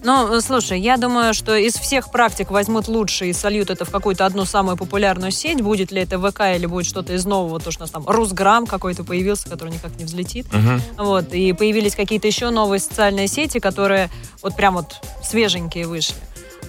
Ну, 0.03 0.39
слушай, 0.39 0.79
я 0.79 0.97
думаю, 0.97 1.33
что 1.33 1.55
из 1.55 1.73
всех 1.73 2.11
практик 2.11 2.51
возьмут 2.51 2.87
лучшие 2.87 3.31
и 3.31 3.33
сольют 3.33 3.71
это 3.71 3.85
в 3.85 3.89
какую-то 3.89 4.27
одну 4.27 4.45
самую 4.45 4.77
популярную 4.77 5.31
сеть. 5.31 5.61
Будет 5.61 5.91
ли 5.91 6.01
это 6.01 6.19
ВК 6.19 6.41
или 6.55 6.67
будет 6.67 6.85
что-то 6.85 7.13
из 7.13 7.25
нового, 7.25 7.59
то, 7.59 7.71
что 7.71 7.81
у 7.81 7.85
нас 7.85 7.89
там 7.89 8.05
Русграм 8.07 8.67
какой-то 8.67 9.03
появился, 9.03 9.49
который 9.49 9.73
никак 9.73 9.97
не 9.97 10.05
взлетит. 10.05 10.45
Мгм. 10.53 10.79
Вот, 10.97 11.33
и 11.33 11.53
появились 11.53 11.95
какие-то 11.95 12.27
еще 12.27 12.51
новые 12.51 12.79
социальные 12.79 13.27
сети, 13.27 13.59
которые 13.59 14.11
вот 14.43 14.55
прям 14.55 14.75
вот 14.75 15.01
свеженькие 15.23 15.87
вышли. 15.87 16.15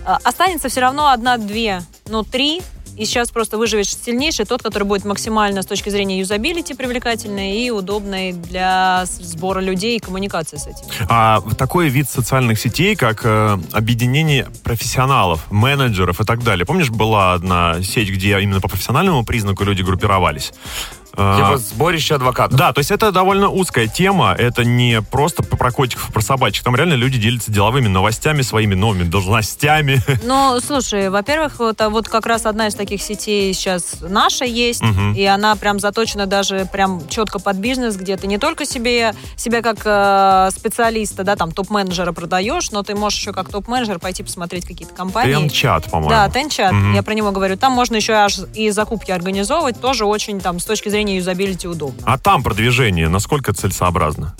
А, 0.06 0.18
Останется 0.24 0.70
все 0.70 0.80
равно 0.80 1.10
одна-две, 1.10 1.82
ну, 2.08 2.22
три. 2.24 2.62
И 3.00 3.07
сейчас 3.07 3.30
просто 3.30 3.57
выживет 3.57 3.88
сильнейший, 3.88 4.45
тот, 4.45 4.62
который 4.62 4.85
будет 4.85 5.07
максимально 5.07 5.62
с 5.62 5.66
точки 5.66 5.88
зрения 5.88 6.19
юзабилити 6.19 6.75
привлекательный 6.75 7.64
и 7.64 7.71
удобный 7.71 8.33
для 8.33 9.07
сбора 9.07 9.61
людей 9.61 9.97
и 9.97 10.00
коммуникации 10.00 10.59
с 10.59 10.66
этими. 10.66 10.87
А 11.09 11.40
такой 11.57 11.88
вид 11.88 12.11
социальных 12.11 12.61
сетей, 12.61 12.97
как 12.97 13.23
э, 13.25 13.59
объединение 13.73 14.49
профессионалов, 14.64 15.50
менеджеров 15.50 16.21
и 16.21 16.25
так 16.25 16.45
далее. 16.45 16.66
Помнишь, 16.66 16.90
была 16.90 17.33
одна 17.33 17.83
сеть, 17.83 18.11
где 18.11 18.38
именно 18.38 18.61
по 18.61 18.69
профессиональному 18.69 19.25
признаку 19.25 19.64
люди 19.64 19.80
группировались? 19.80 20.52
Типа 21.10 21.58
сборище 21.58 22.14
адвокатов. 22.14 22.58
Да, 22.58 22.72
то 22.72 22.78
есть 22.78 22.90
это 22.90 23.12
довольно 23.12 23.48
узкая 23.48 23.86
тема, 23.88 24.34
это 24.38 24.64
не 24.64 25.02
просто 25.02 25.42
про 25.42 25.70
котиков, 25.70 26.12
про 26.12 26.20
собачек. 26.22 26.64
Там 26.64 26.76
реально 26.76 26.94
люди 26.94 27.18
делятся 27.18 27.50
деловыми 27.50 27.88
новостями, 27.88 28.42
своими 28.42 28.74
новыми 28.74 29.04
должностями. 29.04 30.00
Ну, 30.22 30.58
слушай, 30.60 31.08
во-первых, 31.10 31.58
вот, 31.58 31.80
а 31.80 31.88
вот 31.90 32.08
как 32.08 32.26
раз 32.26 32.46
одна 32.46 32.68
из 32.68 32.74
таких 32.74 33.02
сетей 33.02 33.52
сейчас 33.52 33.96
наша 34.00 34.44
есть, 34.44 34.82
Мгм. 34.82 35.14
и 35.14 35.24
она 35.24 35.56
прям 35.56 35.80
заточена 35.80 36.26
даже 36.26 36.68
прям 36.72 37.06
четко 37.08 37.38
под 37.40 37.56
бизнес, 37.56 37.96
где 37.96 38.16
ты 38.16 38.26
не 38.26 38.38
только 38.38 38.64
себе, 38.64 39.14
себя 39.36 39.62
как 39.62 39.78
э, 39.84 40.50
специалиста, 40.56 41.24
да, 41.24 41.36
там, 41.36 41.52
топ-менеджера 41.52 42.12
продаешь, 42.12 42.70
но 42.70 42.82
ты 42.82 42.94
можешь 42.94 43.18
еще 43.18 43.32
как 43.32 43.48
топ-менеджер 43.50 43.98
пойти 43.98 44.22
посмотреть 44.22 44.66
какие-то 44.66 44.94
компании. 44.94 45.32
Тен-чат, 45.34 45.90
по-моему. 45.90 46.10
Да, 46.10 46.28
Тенчат, 46.28 46.72
Мгм. 46.72 46.94
я 46.94 47.02
про 47.02 47.14
него 47.14 47.30
говорю. 47.32 47.56
Там 47.56 47.72
можно 47.72 47.96
еще 47.96 48.12
аж 48.12 48.38
и 48.54 48.70
закупки 48.70 49.10
организовывать, 49.10 49.80
тоже 49.80 50.04
очень 50.04 50.40
там 50.40 50.60
с 50.60 50.64
точки 50.64 50.88
зрения 50.88 51.00
юзабилити 51.09 51.69
удобно. 51.69 52.02
А 52.04 52.19
там 52.19 52.42
продвижение, 52.42 53.09
насколько 53.09 53.52
целесообразно? 53.52 54.35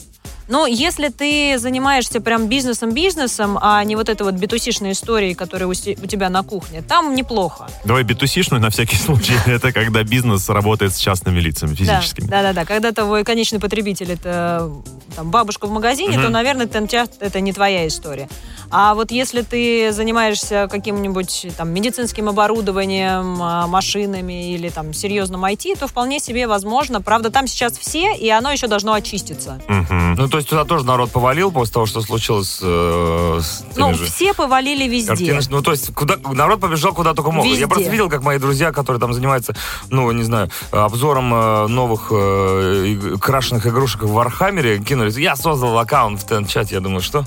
Но 0.51 0.67
если 0.67 1.09
ты 1.09 1.59
занимаешься 1.59 2.21
прям 2.21 2.49
бизнесом-бизнесом, 2.49 3.57
а 3.63 3.83
не 3.85 3.95
вот 3.95 4.09
этой 4.09 4.23
вот 4.23 4.35
битусишной 4.35 4.93
историей, 4.93 5.35
которая 5.35 5.69
у, 5.69 5.75
тебя 5.75 6.29
на 6.29 6.43
кухне, 6.43 6.83
там 6.83 7.15
неплохо. 7.15 7.69
Давай 7.85 8.03
битусишную 8.03 8.61
на 8.61 8.71
всякий 8.71 8.97
случай. 9.07 9.35
Это 9.47 9.73
когда 9.73 10.03
бизнес 10.03 10.49
работает 10.49 10.93
с 10.93 10.99
частными 10.99 11.39
лицами, 11.39 11.75
физическими. 11.77 12.27
Да, 12.27 12.43
да, 12.43 12.53
да. 12.53 12.65
Когда 12.65 12.91
твой 12.91 13.23
конечный 13.23 13.61
потребитель 13.61 14.11
это 14.11 14.71
там, 15.15 15.31
бабушка 15.31 15.67
в 15.67 15.71
магазине, 15.71 16.21
то, 16.21 16.29
наверное, 16.29 16.67
это 16.67 17.41
не 17.41 17.53
твоя 17.53 17.87
история. 17.87 18.29
А 18.73 18.95
вот 18.95 19.11
если 19.11 19.43
ты 19.43 19.91
занимаешься 19.91 20.69
каким-нибудь 20.71 21.49
там 21.57 21.71
медицинским 21.71 22.29
оборудованием, 22.29 23.43
а, 23.43 23.67
машинами 23.67 24.55
или 24.55 24.69
там 24.69 24.93
серьезным 24.95 25.45
IT, 25.45 25.77
то 25.79 25.89
вполне 25.89 26.21
себе 26.21 26.47
возможно. 26.47 27.03
Правда, 27.03 27.31
там 27.31 27.49
сейчас 27.49 27.77
все, 27.77 28.15
и 28.17 28.29
оно 28.29 28.53
еще 28.53 28.69
должно 28.69 28.93
очиститься. 28.93 29.61
Мгм. 29.67 30.15
Ну, 30.15 30.29
то 30.29 30.40
есть 30.41 30.49
туда 30.51 30.65
тоже 30.65 30.85
народ 30.85 31.11
повалил 31.11 31.53
после 31.53 31.75
того, 31.75 31.87
что 31.87 32.01
случилось 32.03 32.59
э, 32.63 33.41
с 33.43 33.65
Ну, 33.77 33.95
же 33.95 34.05
все 34.07 34.35
повалили 34.35 34.89
везде. 34.89 35.09
картинами. 35.09 35.43
Ну, 35.51 35.63
то 35.63 35.71
есть 35.71 35.95
куда, 35.95 36.17
народ 36.17 36.61
побежал 36.61 36.93
куда 36.93 37.15
только 37.15 37.31
мог. 37.31 37.45
Везде. 37.45 37.61
Я 37.61 37.69
просто 37.69 37.89
видел, 37.89 38.09
как 38.09 38.23
мои 38.23 38.39
друзья, 38.39 38.73
которые 38.73 39.01
там 39.01 39.15
занимаются, 39.15 39.55
ну, 39.91 40.11
не 40.13 40.25
знаю, 40.25 40.51
обзором 40.73 41.33
э, 41.33 41.67
новых 41.69 42.09
э, 42.11 43.17
крашеных 43.21 43.67
игрушек 43.67 44.03
в 44.03 44.13
Warhammer 44.13 44.67
е, 44.67 44.79
кинулись. 44.81 45.17
Я 45.17 45.37
создал 45.37 45.79
аккаунт 45.79 46.21
в 46.21 46.27
TenChat 46.27 46.64
е. 46.64 46.75
Я 46.75 46.81
думаю, 46.81 47.01
что? 47.01 47.25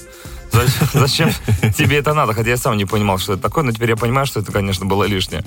Зачем, 0.52 0.88
зачем 0.94 1.32
тебе 1.76 1.98
это 1.98 2.14
надо? 2.14 2.34
Хотя 2.34 2.52
я 2.52 2.58
сам 2.58 2.78
не 2.78 2.86
понимал, 2.86 3.18
что 3.18 3.34
это 3.34 3.42
такое, 3.42 3.64
но 3.64 3.72
теперь 3.72 3.90
я 3.90 3.96
понимаю, 3.96 4.28
что 4.28 4.40
это, 4.40 4.52
конечно, 4.52 4.86
было 4.86 5.04
лишнее. 5.06 5.44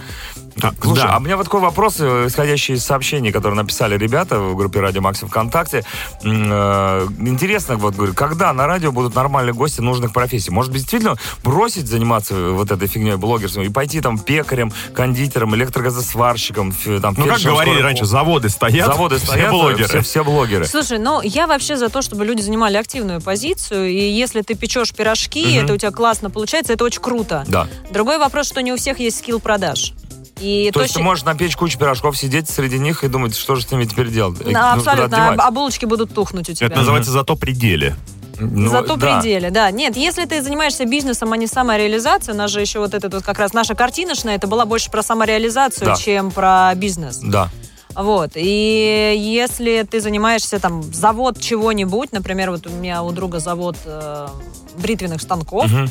А, 0.63 0.73
Слушай, 0.81 1.03
да. 1.03 1.15
а 1.15 1.19
у 1.19 1.21
меня 1.21 1.37
вот 1.37 1.45
такой 1.45 1.61
вопрос, 1.61 1.97
э, 2.01 2.27
исходящий 2.27 2.75
из 2.75 2.85
сообщений, 2.85 3.31
которые 3.31 3.57
написали 3.57 3.97
ребята 3.99 4.39
в 4.41 4.57
группе 4.57 4.81
Радио 4.81 5.03
Максим 5.03 5.29
ВКонтакте. 5.29 5.85
Э, 6.25 7.07
Интересно, 7.21 7.77
вот 7.77 7.95
говорю, 7.95 8.15
когда 8.15 8.53
на 8.53 8.67
радио 8.67 8.91
будут 8.93 9.15
нормальные 9.15 9.53
гости 9.55 9.81
нужных 9.81 10.13
профессий? 10.13 10.51
Может 10.51 10.73
быть, 10.73 10.83
действительно 10.83 11.17
бросить 11.45 11.87
заниматься 11.87 12.35
вот 12.53 12.71
этой 12.71 12.89
фигней 12.89 13.17
блогерством 13.17 13.65
и 13.65 13.69
пойти 13.69 14.01
там 14.01 14.19
пекарем, 14.19 14.73
кондитером, 14.95 15.55
электрогазосварщиком, 15.55 16.73
там, 17.03 17.15
Ну, 17.19 17.27
как 17.27 17.41
говорили 17.41 17.73
скорой 17.73 17.83
раньше, 17.83 18.05
заводы 18.07 18.49
стоят, 18.49 18.87
заводы 18.87 19.17
все 19.17 19.27
стоят, 19.27 19.51
блогеры. 19.51 19.89
Все, 19.89 20.01
все 20.01 20.25
блогеры. 20.25 20.65
Слушай, 20.67 20.99
ну 20.99 21.21
я 21.23 21.47
вообще 21.47 21.77
за 21.77 21.89
то, 21.89 22.03
чтобы 22.03 22.25
люди 22.25 22.41
занимали 22.41 22.77
активную 22.77 23.21
позицию, 23.21 23.91
и 23.91 23.95
если 24.11 24.43
ты 24.43 24.55
печешь 24.55 24.93
пирожки, 24.95 25.45
Мгм. 25.45 25.65
это 25.65 25.75
у 25.75 25.77
тебя 25.77 25.91
классно 25.91 26.31
получается, 26.31 26.73
это 26.73 26.85
очень 26.85 27.01
круто. 27.03 27.45
Да. 27.47 27.69
Другой 27.91 28.19
вопрос, 28.19 28.47
что 28.49 28.63
не 28.63 28.73
у 28.73 28.77
всех 28.77 28.99
есть 29.01 29.19
скилл 29.19 29.41
продаж. 29.41 29.93
И 30.41 30.71
То 30.73 30.81
есть 30.81 30.93
ты 30.95 30.99
точно- 30.99 31.03
можешь 31.05 31.25
напечь 31.25 31.57
кучу 31.57 31.79
пирожков, 31.79 32.17
сидеть 32.17 32.49
среди 32.51 32.79
них 32.79 33.05
и 33.05 33.09
думать, 33.09 33.35
что 33.37 33.55
же 33.55 33.63
с 33.63 33.71
ними 33.71 33.85
теперь 33.85 34.09
делать? 34.11 34.39
Куда-то 34.39 34.73
абсолютно, 34.73 35.29
а, 35.31 35.35
а 35.47 35.51
булочки 35.51 35.87
будут 35.87 36.13
тухнуть 36.15 36.51
у 36.51 36.53
тебя. 36.53 36.67
Это 36.67 36.77
называется 36.79 37.11
«Зато 37.11 37.37
пределе». 37.37 37.97
Ну, 38.39 38.69
Зато 38.69 38.97
да. 38.97 39.19
пределе, 39.21 39.51
да. 39.51 39.71
Нет, 39.71 39.97
если 39.97 40.27
ты 40.27 40.43
занимаешься 40.43 40.85
бизнесом, 40.85 41.33
а 41.33 41.39
не 41.39 41.47
самореализацией, 41.47 42.35
у 42.35 42.39
нас 42.39 42.51
же 42.51 42.61
еще 42.61 42.81
вот 42.81 42.93
это 42.93 43.09
вот 43.09 43.25
как 43.25 43.39
раз 43.39 43.55
наша 43.55 43.75
картиночная, 43.75 44.37
это 44.37 44.47
была 44.47 44.67
больше 44.67 44.91
про 44.91 45.03
самореализацию, 45.03 45.87
Да. 45.87 45.97
чем 45.97 46.31
про 46.31 46.71
бизнес. 46.75 47.17
Да. 47.23 47.49
Вот. 47.95 48.33
И 48.35 49.15
если 49.19 49.87
ты 49.91 50.03
занимаешься 50.03 50.59
там 50.61 50.83
завод 50.83 51.41
чего-нибудь, 51.41 52.13
например, 52.13 52.51
вот 52.51 52.67
у 52.67 52.71
меня 52.71 53.03
у 53.03 53.11
друга 53.11 53.39
завод 53.41 53.77
э, 53.87 54.29
бритвенных 54.77 55.23
станков, 55.23 55.73
Мгм. 55.73 55.89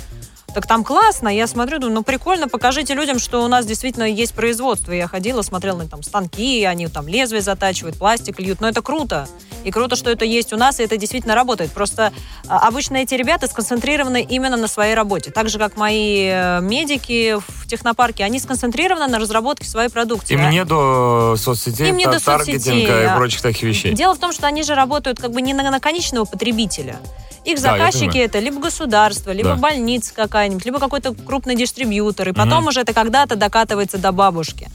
Так 0.55 0.67
там 0.67 0.85
классно, 0.85 1.27
я 1.27 1.47
смотрю, 1.47 1.79
думаю, 1.79 1.95
ну 1.95 2.03
прикольно, 2.03 2.47
покажите 2.47 2.93
людям, 2.93 3.19
что 3.19 3.43
у 3.43 3.49
нас 3.49 3.65
действительно 3.65 4.05
есть 4.05 4.33
производство. 4.33 4.93
Я 4.93 5.05
ходила, 5.05 5.41
смотрела 5.41 5.79
на 5.79 5.87
там 5.89 6.01
станки, 6.01 6.63
они 6.63 6.87
там 6.87 7.09
лезвие 7.09 7.41
затачивают, 7.41 7.97
пластик 7.97 8.39
льют, 8.39 8.61
но 8.61 8.69
это 8.69 8.81
круто. 8.81 9.27
И 9.65 9.71
круто, 9.71 9.95
что 9.95 10.11
это 10.11 10.23
есть 10.25 10.53
у 10.53 10.57
нас, 10.57 10.79
и 10.79 10.83
это 10.83 10.95
действительно 10.95 11.33
работает. 11.35 11.71
Просто 11.71 12.13
а, 12.47 12.67
обычно 12.67 12.97
эти 12.97 13.15
ребята 13.15 13.47
сконцентрированы 13.47 14.21
именно 14.21 14.57
на 14.57 14.67
своей 14.67 14.93
работе. 14.93 15.31
Так 15.31 15.49
же, 15.49 15.57
как 15.57 15.75
мои 15.75 16.29
э, 16.31 16.59
медики 16.61 17.35
в 17.39 17.67
технопарке, 17.67 18.23
они 18.23 18.39
сконцентрированы 18.39 19.07
на 19.07 19.17
разработке 19.19 19.67
своей 19.67 19.89
продукции. 19.89 20.35
Им 20.35 20.49
не 20.51 20.63
до 20.63 21.35
соцсетей, 21.37 21.89
Им 21.89 21.97
не 21.97 22.05
до 22.05 22.19
соцсетей, 22.19 22.59
таргетинга 22.59 23.01
и 23.01 23.05
а- 23.05 23.15
прочих 23.17 23.41
таких 23.41 23.63
вещей. 23.63 23.93
Дело 23.93 24.13
в 24.13 24.19
том, 24.19 24.31
что 24.31 24.45
они 24.45 24.61
же 24.61 24.75
работают 24.75 25.19
как 25.19 25.31
бы 25.31 25.41
не 25.41 25.55
на, 25.55 25.63
на 25.69 25.79
конечного 25.79 26.25
потребителя. 26.25 26.97
Их 27.43 27.55
Да, 27.61 27.71
заказчики 27.71 28.05
понимаю. 28.07 28.25
это 28.25 28.39
либо 28.39 28.59
государство, 28.61 29.31
либо 29.31 29.49
Да. 29.49 29.55
больница 29.55 30.13
какая-нибудь, 30.13 30.65
либо 30.65 30.79
какой-то 30.79 31.13
крупный 31.13 31.55
дистрибьютор. 31.55 32.29
И 32.29 32.31
потом 32.33 32.67
уже 32.67 32.81
это 32.81 32.93
когда-то 32.93 33.35
докатывается 33.35 33.97
до 33.97 34.11
бабушки. 34.11 34.69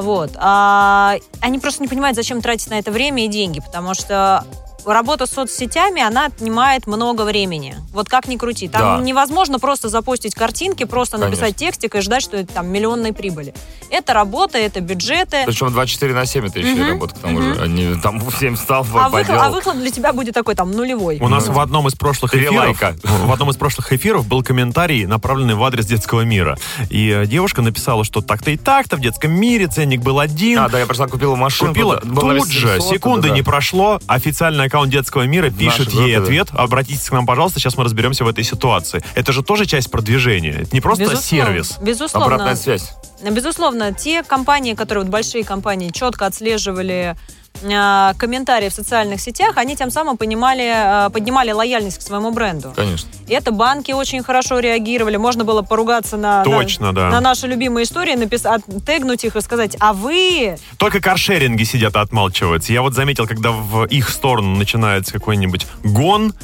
Вот. 0.00 0.32
А 0.36 1.16
они 1.40 1.58
просто 1.58 1.82
не 1.82 1.88
понимают, 1.88 2.16
зачем 2.16 2.40
тратить 2.40 2.70
на 2.70 2.78
это 2.78 2.90
время 2.90 3.24
и 3.24 3.28
деньги, 3.28 3.60
потому 3.60 3.94
что 3.94 4.44
работа 4.86 5.26
с 5.26 5.30
соцсетями, 5.30 6.00
она 6.02 6.26
отнимает 6.26 6.86
много 6.86 7.22
времени. 7.22 7.76
Вот 7.92 8.08
как 8.08 8.28
ни 8.28 8.36
крути. 8.36 8.68
Там 8.68 8.98
Да. 8.98 9.04
невозможно 9.04 9.58
просто 9.58 9.88
запустить 9.88 10.34
картинки, 10.34 10.84
просто 10.84 11.16
Конечно. 11.16 11.30
написать 11.30 11.56
текстик 11.56 11.94
и 11.94 12.00
ждать, 12.00 12.22
что 12.22 12.36
это 12.36 12.54
там 12.54 12.68
миллионной 12.68 13.12
прибыли. 13.12 13.54
Это 13.90 14.12
работа, 14.12 14.58
это 14.58 14.80
бюджеты. 14.80 15.42
Причем 15.46 15.72
24 15.72 16.14
на 16.14 16.26
7 16.26 16.46
это 16.46 16.58
еще 16.58 16.72
и 16.72 16.74
Мгм, 16.74 16.88
работа, 16.90 17.14
к 17.14 17.18
тому 17.18 17.40
же. 17.42 17.60
Они 17.60 17.94
там 18.02 18.18
в 18.20 18.34
7 18.36 18.54
встал, 18.56 18.80
А 18.80 18.84
выхлоп, 18.84 19.12
поделал. 19.12 19.42
а 19.42 19.50
выхлоп 19.50 19.76
для 19.76 19.90
тебя 19.90 20.12
будет 20.12 20.34
такой 20.34 20.54
там 20.54 20.70
нулевой. 20.70 21.18
У 21.20 21.28
нас 21.28 21.48
в 21.48 21.58
одном 21.58 21.88
из 21.88 21.94
прошлых 21.94 22.34
эфиров, 22.34 22.54
лайка. 22.54 22.96
в 23.02 23.32
одном 23.32 23.50
из 23.50 23.56
прошлых 23.56 23.92
эфиров 23.92 24.26
был 24.26 24.42
комментарий, 24.42 25.06
направленный 25.06 25.54
в 25.54 25.64
адрес 25.64 25.86
детского 25.86 26.22
мира. 26.22 26.56
И 26.90 27.08
э, 27.10 27.26
девушка 27.26 27.62
написала, 27.62 28.04
что 28.04 28.20
так-то 28.20 28.50
и 28.50 28.56
так-то 28.56 28.96
в 28.96 29.00
детском 29.00 29.32
мире 29.32 29.66
ценник 29.66 30.00
был 30.02 30.20
один. 30.20 30.58
А, 30.60 30.68
да, 30.68 30.78
я 30.78 30.86
пришла, 30.86 31.06
купила 31.08 31.34
машину. 31.34 31.70
Купила 31.70 31.96
тут 32.00 32.48
же, 32.48 32.80
секунды 32.80 33.30
не 33.30 33.42
прошло, 33.42 34.00
официальный 34.06 34.68
аккаунт 34.78 34.92
детского 34.92 35.26
мира 35.26 35.50
пишет 35.50 35.88
группе, 35.88 36.06
ей 36.06 36.16
да. 36.16 36.22
ответ, 36.22 36.48
обратитесь 36.52 37.08
к 37.08 37.12
нам, 37.12 37.26
пожалуйста, 37.26 37.58
сейчас 37.58 37.76
мы 37.76 37.84
разберемся 37.84 38.24
в 38.24 38.28
этой 38.28 38.44
ситуации. 38.44 39.02
Это 39.14 39.32
же 39.32 39.42
тоже 39.42 39.66
часть 39.66 39.90
продвижения, 39.90 40.60
это 40.62 40.70
не 40.72 40.80
просто 40.80 41.04
Безусловно, 41.04 41.46
сервис. 41.46 41.78
Безусловно. 41.80 42.34
Обратная 42.34 42.56
связь. 42.56 42.92
Безусловно, 43.22 43.92
те 43.92 44.22
компании, 44.22 44.74
которые, 44.74 45.04
вот 45.04 45.10
большие 45.10 45.44
компании, 45.44 45.90
четко 45.90 46.26
отслеживали 46.26 47.16
э, 47.62 48.12
комментарии 48.16 48.68
в 48.68 48.72
социальных 48.72 49.20
сетях, 49.20 49.56
они 49.56 49.76
тем 49.76 49.90
самым 49.90 50.16
понимали, 50.16 51.06
э, 51.06 51.10
поднимали 51.10 51.50
лояльность 51.50 51.98
к 51.98 52.02
своему 52.02 52.30
бренду. 52.30 52.72
Конечно. 52.76 53.08
И 53.26 53.34
это 53.34 53.50
банки 53.50 53.92
очень 53.92 54.22
хорошо 54.22 54.60
реагировали. 54.60 55.16
Можно 55.16 55.44
было 55.44 55.62
поругаться 55.62 56.16
на, 56.16 56.44
Точно, 56.44 56.86
на, 56.86 56.92
да. 56.92 57.10
на 57.10 57.20
наши 57.20 57.46
любимые 57.46 57.84
истории, 57.84 58.14
написать, 58.14 58.62
тегнуть 58.86 59.24
их 59.24 59.36
и 59.36 59.40
сказать, 59.40 59.76
а 59.80 59.92
вы... 59.92 60.56
Только 60.78 61.00
каршеринги 61.00 61.64
сидят 61.64 61.96
и 61.96 61.98
отмалчиваются. 61.98 62.72
Я 62.72 62.82
вот 62.82 62.94
заметил, 62.94 63.26
когда 63.26 63.50
в 63.50 63.84
их 63.86 64.08
сторону 64.08 64.56
начинается 64.56 65.12
какой-нибудь 65.12 65.66
гон, 65.84 66.34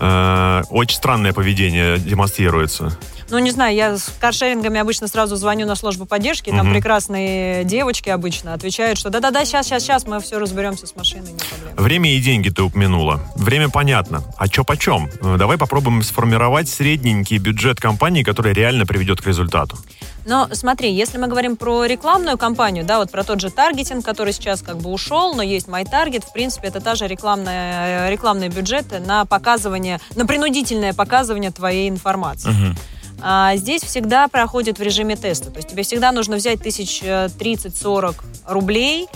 э, 0.00 0.62
очень 0.70 0.96
странное 0.96 1.32
поведение 1.32 1.98
демонстрируется. 1.98 2.98
Ну, 3.30 3.38
не 3.38 3.50
знаю, 3.50 3.74
я 3.74 3.96
с 3.96 4.12
каршерингами 4.20 4.80
обычно 4.80 5.08
сразу 5.08 5.36
звоню 5.36 5.66
на 5.66 5.74
службу 5.74 6.06
поддержки, 6.06 6.50
там 6.50 6.72
прекрасные 6.72 7.64
девочки 7.64 8.08
обычно 8.08 8.54
отвечают, 8.54 8.98
что 8.98 9.10
да-да-да, 9.10 9.44
сейчас, 9.44 9.66
сейчас, 9.66 9.82
сейчас, 9.82 10.06
мы 10.06 10.20
все 10.20 10.38
разберемся 10.38 10.86
с 10.86 10.94
машиной, 10.96 11.32
не 11.32 11.38
проблема. 11.38 11.82
Время 11.82 12.14
и 12.14 12.20
деньги 12.20 12.50
ты 12.50 12.62
упомянула. 12.62 13.20
Время 13.36 13.68
понятно. 13.68 14.22
А 14.36 14.48
чё 14.48 14.64
почем? 14.64 15.08
Э, 15.20 15.36
Давай 15.38 15.58
попробуем 15.58 16.02
сформировать 16.02 16.68
средненький 16.68 17.38
бюджет 17.38 17.80
компании, 17.80 18.22
который 18.22 18.52
реально 18.52 18.86
приведет 18.86 19.20
к 19.20 19.26
результату. 19.26 19.78
Но 20.26 20.48
смотри, 20.52 20.92
если 20.92 21.18
мы 21.18 21.26
говорим 21.26 21.56
про 21.56 21.84
рекламную 21.84 22.38
кампанию, 22.38 22.84
да, 22.84 22.98
вот 22.98 23.10
про 23.10 23.24
тот 23.24 23.40
же 23.40 23.50
таргетинг, 23.50 24.04
который 24.04 24.32
сейчас 24.32 24.62
как 24.62 24.78
бы 24.78 24.90
ушел, 24.90 25.34
но 25.34 25.42
есть 25.42 25.68
MyTarget, 25.68 26.24
в 26.26 26.32
принципе, 26.32 26.68
это 26.68 26.80
та 26.80 26.94
же 26.94 27.06
рекламная, 27.06 28.08
э, 28.08 28.10
рекламные 28.10 28.48
бюджеты 28.48 29.00
на 29.00 29.26
показывание, 29.26 30.00
на 30.14 30.26
принудительное 30.26 30.94
показывание 30.94 31.50
твоей 31.50 31.88
информации. 31.88 32.74
А 33.20 33.56
здесь 33.56 33.82
всегда 33.82 34.28
проходит 34.28 34.78
в 34.78 34.82
режиме 34.82 35.16
теста. 35.16 35.50
То 35.50 35.56
есть 35.56 35.68
тебе 35.68 35.82
всегда 35.82 36.12
нужно 36.12 36.36
взять 36.36 36.60
тысяч 36.62 37.00
э, 37.02 37.26
30-40 37.26 38.16
рублей 38.46 39.08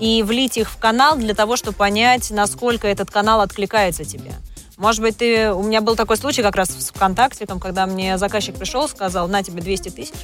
и 0.00 0.22
влить 0.22 0.56
их 0.56 0.70
в 0.70 0.78
канал 0.78 1.16
для 1.16 1.34
того, 1.34 1.56
чтобы 1.56 1.76
понять, 1.76 2.30
насколько 2.30 2.88
этот 2.88 3.10
канал 3.10 3.40
откликается 3.40 4.04
тебе. 4.04 4.32
Может 4.76 5.00
быть, 5.00 5.16
ты... 5.18 5.52
У 5.52 5.62
меня 5.62 5.80
был 5.80 5.94
такой 5.94 6.16
случай 6.16 6.42
как 6.42 6.56
раз 6.56 6.70
с 6.70 6.90
ВКонтакте, 6.90 7.46
там, 7.46 7.60
когда 7.60 7.86
мне 7.86 8.18
заказчик 8.18 8.56
пришел, 8.56 8.88
сказал, 8.88 9.28
на 9.28 9.42
тебе 9.42 9.62
200 9.62 9.90
тысяч. 9.90 10.14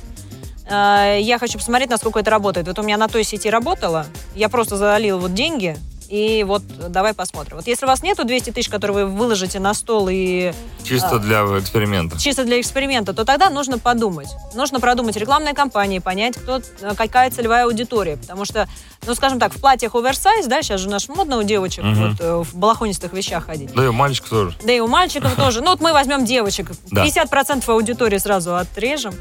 Э, 0.69 1.19
Я 1.21 1.38
хочу 1.38 1.59
посмотреть, 1.59 1.91
насколько 1.91 2.19
это 2.19 2.31
работает. 2.31 2.67
Вот 2.67 2.79
у 2.79 2.83
меня 2.83 2.97
на 2.97 3.09
той 3.09 3.25
сети 3.25 3.49
работало, 3.49 4.07
я 4.35 4.49
просто 4.49 4.77
залил 4.77 5.19
вот 5.19 5.35
деньги, 5.35 5.77
и 6.09 6.44
вот 6.44 6.62
давай 6.90 7.12
посмотрим. 7.14 7.57
Вот 7.57 7.66
если 7.66 7.85
у 7.85 7.88
вас 7.88 8.03
нету 8.03 8.25
200 8.25 8.51
тысяч, 8.51 8.68
которые 8.68 9.05
вы 9.07 9.16
выложите 9.16 9.61
на 9.61 9.75
стол 9.75 10.09
и 10.11 10.53
Чисто 10.85 11.16
А. 11.16 11.18
для 11.18 11.40
эксперимента. 11.59 12.18
чисто 12.18 12.44
для 12.44 12.61
эксперимента, 12.61 13.12
то 13.12 13.25
тогда 13.25 13.51
нужно 13.51 13.79
подумать. 13.79 14.29
Нужно 14.55 14.81
продумать 14.81 15.16
рекламные 15.16 15.55
кампании, 15.55 15.99
понять, 15.99 16.37
кто, 16.37 16.61
э, 16.81 16.94
какая 16.97 17.31
целевая 17.31 17.64
аудитория. 17.64 18.16
Потому 18.16 18.44
что, 18.47 18.66
ну, 19.07 19.14
скажем 19.14 19.38
так, 19.38 19.53
в 19.53 19.61
платьях 19.61 19.94
оверсайз, 19.94 20.47
да, 20.47 20.62
сейчас 20.62 20.81
же 20.81 20.88
наш 20.88 21.09
модно 21.09 21.37
у 21.38 21.42
девочек 21.42 21.85
Мгм. 21.85 22.11
вот, 22.12 22.21
э, 22.21 22.42
в 22.42 22.55
балахонистых 22.57 23.12
вещах 23.12 23.47
ходить. 23.47 23.75
Да 23.75 23.85
и 23.85 23.88
у 23.88 23.92
мальчика 23.92 24.31
тоже. 24.31 24.55
Да 24.64 24.73
и 24.73 24.81
у 24.81 24.87
мальчиков 24.87 25.35
тоже. 25.37 25.61
Ну, 25.61 25.71
вот 25.71 25.81
мы 25.81 25.92
возьмем 25.92 26.25
девочек. 26.25 26.71
Да. 26.90 27.05
50% 27.05 27.68
аудитории 27.68 28.18
сразу 28.18 28.57
отрежем. 28.57 29.14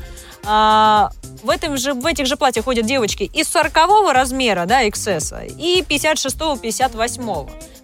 А, 0.45 1.09
в, 1.43 1.49
этом 1.49 1.77
же, 1.77 1.93
в 1.93 2.05
этих 2.05 2.25
же 2.25 2.37
платьях 2.37 2.65
ходят 2.65 2.85
девочки 2.85 3.23
из 3.23 3.47
40 3.47 4.11
размера, 4.11 4.65
да, 4.65 4.85
XS, 4.85 5.55
и 5.57 5.83
56 5.83 6.61
58 6.61 7.23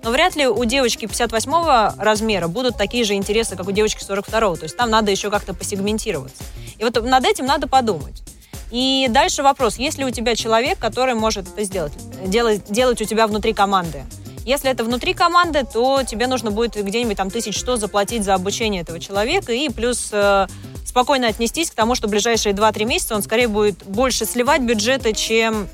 Но 0.03 0.11
вряд 0.11 0.35
ли 0.35 0.47
у 0.47 0.63
девочки 0.65 1.05
58 1.05 2.01
размера 2.01 2.47
будут 2.47 2.77
такие 2.77 3.03
же 3.03 3.13
интересы, 3.13 3.55
как 3.55 3.67
у 3.67 3.71
девочки 3.71 4.03
42 4.03 4.55
То 4.55 4.63
есть 4.63 4.77
там 4.77 4.89
надо 4.89 5.11
еще 5.11 5.29
как-то 5.29 5.53
посегментироваться. 5.53 6.43
И 6.77 6.83
вот 6.83 7.01
над 7.03 7.25
этим 7.25 7.45
надо 7.45 7.67
подумать. 7.67 8.23
И 8.71 9.07
дальше 9.09 9.43
вопрос, 9.43 9.77
есть 9.77 9.99
ли 9.99 10.05
у 10.05 10.09
тебя 10.09 10.35
человек, 10.35 10.79
который 10.79 11.13
может 11.13 11.47
это 11.47 11.63
сделать, 11.63 11.93
делать, 12.25 12.63
делать 12.71 12.99
у 13.01 13.05
тебя 13.05 13.27
внутри 13.27 13.53
команды. 13.53 14.03
Если 14.45 14.69
это 14.69 14.83
внутри 14.83 15.13
команды, 15.13 15.63
то 15.63 16.01
тебе 16.03 16.27
нужно 16.27 16.51
будет 16.51 16.75
где-нибудь 16.75 17.15
там 17.15 17.29
тысяч 17.29 17.59
сто 17.59 17.77
заплатить 17.77 18.23
за 18.23 18.33
обучение 18.33 18.81
этого 18.81 18.99
человека 18.99 19.53
и 19.53 19.69
плюс 19.69 20.09
э, 20.11 20.47
спокойно 20.85 21.27
отнестись 21.27 21.71
к 21.71 21.75
тому, 21.75 21.95
что 21.95 22.07
ближайшие 22.07 22.53
2-3 22.53 22.85
месяца 22.85 23.15
он 23.15 23.23
скорее 23.23 23.47
будет 23.47 23.83
больше 23.83 24.25
сливать 24.25 24.61
бюджеты, 24.61 25.13
чем 25.13 25.67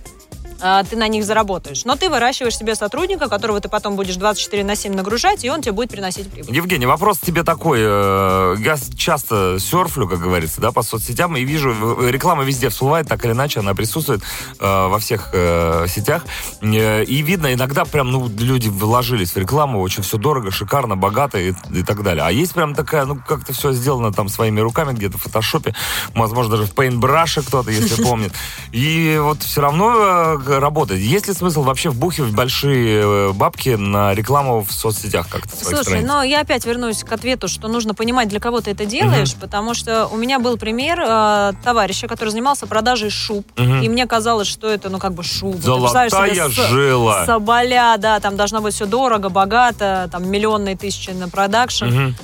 ты 0.60 0.96
на 0.96 1.08
них 1.08 1.24
заработаешь. 1.26 1.86
Но 1.86 1.96
ты 1.96 2.10
выращиваешь 2.10 2.58
себе 2.58 2.76
сотрудника, 2.76 3.30
которого 3.30 3.60
ты 3.62 3.70
потом 3.70 3.96
будешь 3.96 4.16
24 4.16 4.64
на 4.64 4.76
7 4.76 4.94
нагружать, 4.94 5.44
и 5.46 5.50
он 5.50 5.62
тебе 5.62 5.72
будет 5.72 5.90
приносить 5.90 6.30
прибыль. 6.30 6.56
Евгений, 6.56 6.86
вопрос 6.86 7.20
тебе 7.20 7.44
такой. 7.44 7.80
э, 7.82 8.56
Я 8.60 8.78
часто 8.98 9.58
серфлю, 9.60 10.08
как 10.08 10.20
говорится, 10.20 10.62
да, 10.62 10.72
по 10.72 10.82
соцсетям, 10.84 11.36
и 11.38 11.44
вижу, 11.44 11.74
реклама 12.10 12.44
везде 12.44 12.70
всплывает, 12.70 13.08
так 13.08 13.24
или 13.26 13.32
иначе, 13.32 13.60
она 13.60 13.74
присутствует 13.74 14.22
э, 14.60 14.88
во 14.88 15.00
всех 15.00 15.30
э, 15.34 15.86
сетях. 15.88 16.24
И 16.62 17.24
видно, 17.26 17.54
иногда 17.54 17.86
прям, 17.86 18.12
ну, 18.12 18.30
люди 18.38 18.70
вложились 18.70 19.34
в 19.34 19.38
рекламу, 19.38 19.82
очень 19.82 20.04
все 20.04 20.18
дорого, 20.18 20.52
шикарно, 20.52 20.96
богато 20.98 21.40
и, 21.40 21.54
и 21.74 21.84
так 21.84 22.04
далее. 22.04 22.24
А 22.26 22.32
есть 22.32 22.54
прям 22.54 22.76
такая, 22.76 23.06
ну, 23.06 23.16
как-то 23.16 23.54
все 23.54 23.72
сделано 23.72 24.12
там 24.14 24.30
своими 24.30 24.60
руками, 24.60 24.94
где-то 24.94 25.18
в 25.18 25.22
фотошопе, 25.22 25.74
возможно, 26.16 26.52
даже 26.52 26.66
в 26.66 26.74
пейнтбраше 26.74 27.42
кто-то, 27.42 27.72
если 27.72 28.04
помнит. 28.04 28.34
И 28.72 29.18
вот 29.22 29.42
все 29.44 29.62
равно 29.62 30.38
работает. 30.58 31.02
Есть 31.02 31.28
ли 31.28 31.34
смысл 31.34 31.62
вообще 31.64 31.90
вбухивать 31.90 32.34
большие 32.34 33.02
э, 33.04 33.32
бабки 33.34 33.70
на 33.76 34.14
рекламу 34.16 34.62
в 34.62 34.72
соцсетях 34.72 35.28
как-то 35.30 35.56
Слушай, 35.56 35.84
страниц? 35.84 36.08
но 36.08 36.24
я 36.24 36.42
опять 36.42 36.66
вернусь 36.66 37.04
к 37.04 37.12
ответу, 37.12 37.48
что 37.48 37.68
нужно 37.68 37.94
понимать, 37.94 38.28
для 38.30 38.40
кого 38.40 38.62
ты 38.62 38.72
это 38.72 38.86
делаешь, 38.86 39.36
потому 39.36 39.74
что 39.74 40.08
у 40.08 40.18
меня 40.18 40.40
был 40.40 40.58
пример 40.58 41.00
э, 41.06 41.54
товарища, 41.64 42.08
который 42.08 42.30
занимался 42.30 42.66
продажей 42.68 43.10
шуб, 43.10 43.46
Мгм. 43.58 43.82
и 43.82 43.90
мне 43.90 44.08
казалось, 44.08 44.48
что 44.48 44.68
это, 44.68 44.90
ну, 44.90 44.98
как 44.98 45.14
бы 45.14 45.24
шуба. 45.24 45.58
Золотая 45.62 46.10
себе 46.10 46.50
жила. 46.50 47.26
Соболя, 47.26 47.96
да, 47.98 48.20
там 48.20 48.36
должно 48.38 48.62
быть 48.62 48.74
все 48.74 48.86
дорого, 48.86 49.30
богато, 49.30 50.10
там 50.12 50.30
миллионные 50.30 50.76
тысячи 50.78 51.12
на 51.12 51.30
продакшн. 51.30 51.86
Мгм. 51.86 52.16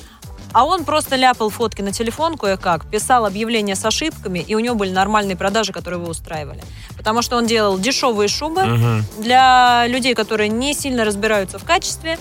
А 0.55 0.63
он 0.63 0.85
просто 0.85 1.17
ляпал 1.17 1.49
фотки 1.49 1.81
на 1.81 1.91
телефон 1.91 2.37
кое-как, 2.37 2.89
писал 2.89 3.25
объявления 3.25 3.75
с 3.75 3.83
ошибками, 3.83 4.39
и 4.39 4.55
у 4.55 4.59
него 4.59 4.73
были 4.75 4.89
нормальные 4.89 5.35
продажи, 5.35 5.73
которые 5.73 5.99
его 5.99 6.09
устраивали. 6.09 6.63
Потому 6.95 7.21
что 7.21 7.35
он 7.35 7.45
делал 7.45 7.77
дешевые 7.77 8.29
шубы 8.29 8.63
Мгм. 8.63 9.03
для 9.17 9.85
людей, 9.87 10.13
которые 10.13 10.47
не 10.47 10.73
сильно 10.73 11.03
разбираются 11.03 11.59
в 11.59 11.65
качестве, 11.65 12.17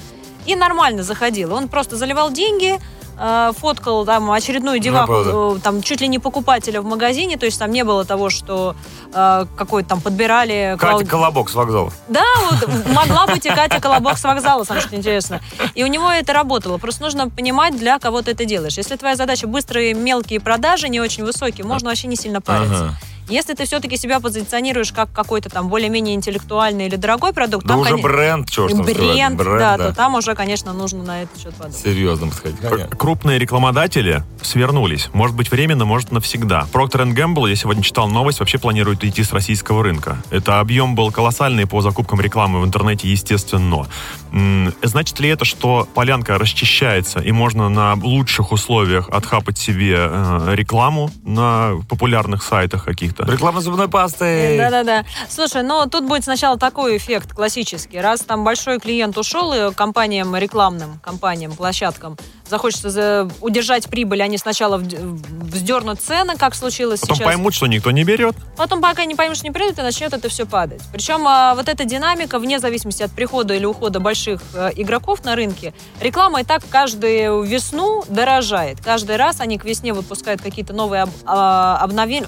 и 0.46 0.56
нормально 0.56 1.04
заходил. 1.04 1.54
Он 1.54 1.68
просто 1.68 1.94
заливал 1.96 2.32
деньги, 2.32 2.80
э, 3.18 3.52
фоткал 3.58 4.04
там 4.04 4.30
очередную 4.30 4.78
деваху, 4.78 5.06
правда. 5.06 5.30
э, 5.32 5.58
там 5.62 5.82
чуть 5.82 6.00
ли 6.00 6.08
не 6.08 6.18
покупателя 6.18 6.80
в 6.80 6.84
магазине, 6.84 7.36
то 7.36 7.46
есть 7.46 7.58
там 7.58 7.70
не 7.70 7.84
было 7.84 8.04
того, 8.04 8.30
что 8.30 8.74
э, 9.12 9.46
какой-то 9.56 9.88
там 9.90 10.00
подбирали... 10.00 10.76
Катя 10.78 11.04
Клауд- 11.04 11.06
Колобок 11.08 11.50
с 11.50 11.54
вокзала. 11.54 11.92
да, 12.08 12.22
вот 12.50 12.68
могла 12.94 13.26
быть 13.26 13.44
и 13.46 13.50
Катя 13.50 13.80
Колобок 13.80 14.18
с 14.18 14.24
вокзала, 14.24 14.64
самое 14.64 14.86
что 14.86 14.96
интересно. 14.96 15.40
И 15.74 15.84
у 15.84 15.86
него 15.86 16.10
это 16.10 16.32
работало. 16.32 16.78
Просто 16.78 17.02
нужно 17.02 17.28
понимать, 17.30 17.76
для 17.78 17.98
кого 17.98 18.22
ты 18.22 18.32
это 18.32 18.44
делаешь. 18.44 18.76
Если 18.76 18.96
твоя 18.96 19.16
задача 19.16 19.46
быстрые 19.46 19.94
мелкие 19.94 20.40
продажи, 20.40 20.88
не 20.88 21.00
очень 21.00 21.24
высокие, 21.24 21.66
можно 21.66 21.88
вообще 21.90 22.08
не 22.08 22.16
сильно 22.16 22.40
париться. 22.40 22.84
Ага. 22.86 22.94
Если 23.28 23.54
ты 23.54 23.64
все-таки 23.64 23.96
себя 23.96 24.20
позиционируешь 24.20 24.92
как 24.92 25.10
какой-то 25.12 25.48
там 25.48 25.68
более-менее 25.68 26.14
интеллектуальный 26.14 26.86
или 26.86 26.96
дорогой 26.96 27.32
продукт, 27.32 27.64
Да 27.66 27.74
там, 27.74 27.80
уже 27.80 27.90
коне- 27.94 28.02
бренд, 28.02 28.50
что 28.50 28.68
ж 28.68 28.72
там 28.72 28.82
бренд, 28.82 29.40
сказать, 29.40 29.58
да, 29.58 29.78
то 29.78 29.94
там 29.94 30.14
уже, 30.14 30.34
конечно, 30.34 30.72
нужно 30.72 31.02
на 31.04 31.22
этот 31.22 31.40
счет 31.40 31.54
подумать. 31.54 31.76
Серьезно 31.76 32.26
подходить. 32.28 32.58
Кр- 32.60 32.88
Крупные 32.96 33.38
рекламодатели 33.38 34.22
свернулись. 34.42 35.08
Может 35.14 35.36
быть, 35.36 35.50
временно, 35.50 35.84
может, 35.84 36.12
навсегда. 36.12 36.66
Procter 36.72 37.04
Gamble, 37.14 37.48
я 37.48 37.56
сегодня 37.56 37.82
читал 37.82 38.08
новость, 38.08 38.40
вообще 38.40 38.58
планирует 38.58 39.02
уйти 39.02 39.22
с 39.22 39.32
российского 39.32 39.82
рынка. 39.82 40.18
Это 40.30 40.60
объем 40.60 40.94
был 40.94 41.10
колоссальный 41.10 41.66
по 41.66 41.80
закупкам 41.80 42.20
рекламы 42.20 42.60
в 42.60 42.64
интернете, 42.64 43.08
естественно. 43.08 43.86
Значит 44.82 45.18
ли 45.20 45.28
это, 45.30 45.44
что 45.44 45.88
полянка 45.94 46.36
расчищается, 46.38 47.20
и 47.20 47.32
можно 47.32 47.68
на 47.68 47.94
лучших 47.94 48.52
условиях 48.52 49.08
отхапать 49.08 49.56
себе 49.56 49.96
э, 49.98 50.54
рекламу 50.54 51.10
на 51.24 51.74
популярных 51.88 52.42
сайтах 52.42 52.84
каких-то? 52.84 53.13
Каких-то. 53.14 53.32
Реклама 53.32 53.60
зубной 53.60 53.88
пасты. 53.88 54.56
Да-да-да. 54.58 55.04
Слушай, 55.28 55.62
ну 55.62 55.86
тут 55.88 56.04
будет 56.04 56.24
сначала 56.24 56.58
такой 56.58 56.96
эффект 56.96 57.32
классический. 57.32 58.00
Раз 58.00 58.20
там 58.20 58.44
большой 58.44 58.78
клиент 58.78 59.16
ушел, 59.16 59.52
и 59.52 59.74
компаниям 59.74 60.34
рекламным, 60.36 60.98
компаниям, 61.02 61.52
площадкам 61.52 62.16
захочется 62.48 62.90
за- 62.90 63.30
удержать 63.40 63.88
прибыль, 63.88 64.22
они 64.22 64.36
сначала 64.36 64.76
вздернут 64.76 66.00
цены, 66.00 66.36
как 66.36 66.54
случилось 66.54 67.00
Потом 67.00 67.16
сейчас. 67.16 67.26
поймут, 67.26 67.54
что 67.54 67.66
никто 67.66 67.90
не 67.90 68.04
берет. 68.04 68.36
Потом, 68.56 68.82
пока 68.82 69.06
не 69.06 69.14
поймешь, 69.14 69.42
не 69.42 69.50
придут, 69.50 69.78
и 69.78 69.82
начнет 69.82 70.12
это 70.12 70.28
все 70.28 70.44
падать. 70.44 70.82
Причем 70.92 71.26
а, 71.26 71.54
вот 71.54 71.68
эта 71.68 71.84
динамика, 71.84 72.38
вне 72.38 72.58
зависимости 72.58 73.02
от 73.02 73.10
прихода 73.12 73.54
или 73.54 73.64
ухода 73.64 73.98
больших 73.98 74.42
э, 74.54 74.70
игроков 74.76 75.24
на 75.24 75.36
рынке, 75.36 75.72
реклама 76.00 76.42
и 76.42 76.44
так 76.44 76.62
каждую 76.68 77.42
весну 77.42 78.04
дорожает. 78.08 78.78
Каждый 78.84 79.16
раз 79.16 79.40
они 79.40 79.58
к 79.58 79.64
весне 79.64 79.92
выпускают 79.94 80.42
какие-то 80.42 80.74
новые 80.74 81.06
а, 81.24 81.78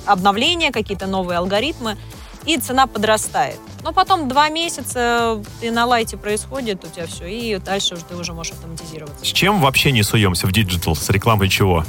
обновления, 0.06 0.72
какие-то 0.82 1.06
новые 1.06 1.38
алгоритмы, 1.38 1.96
и 2.44 2.58
цена 2.58 2.86
подрастает. 2.86 3.58
Но 3.82 3.92
потом 3.92 4.28
два 4.28 4.48
месяца 4.48 5.42
ты 5.60 5.70
на 5.70 5.84
лайте 5.86 6.16
происходит, 6.16 6.84
у 6.84 6.88
тебя 6.88 7.06
все, 7.06 7.26
и 7.26 7.56
дальше 7.58 7.94
уже 7.94 8.04
ты 8.04 8.14
уже 8.14 8.32
можешь 8.34 8.52
автоматизироваться. 8.52 9.24
С 9.24 9.28
чем 9.28 9.60
вообще 9.60 9.90
не 9.90 10.02
суемся 10.02 10.46
в 10.46 10.52
диджитал? 10.52 10.94
С 10.94 11.08
рекламой 11.10 11.48
чего? 11.48 11.84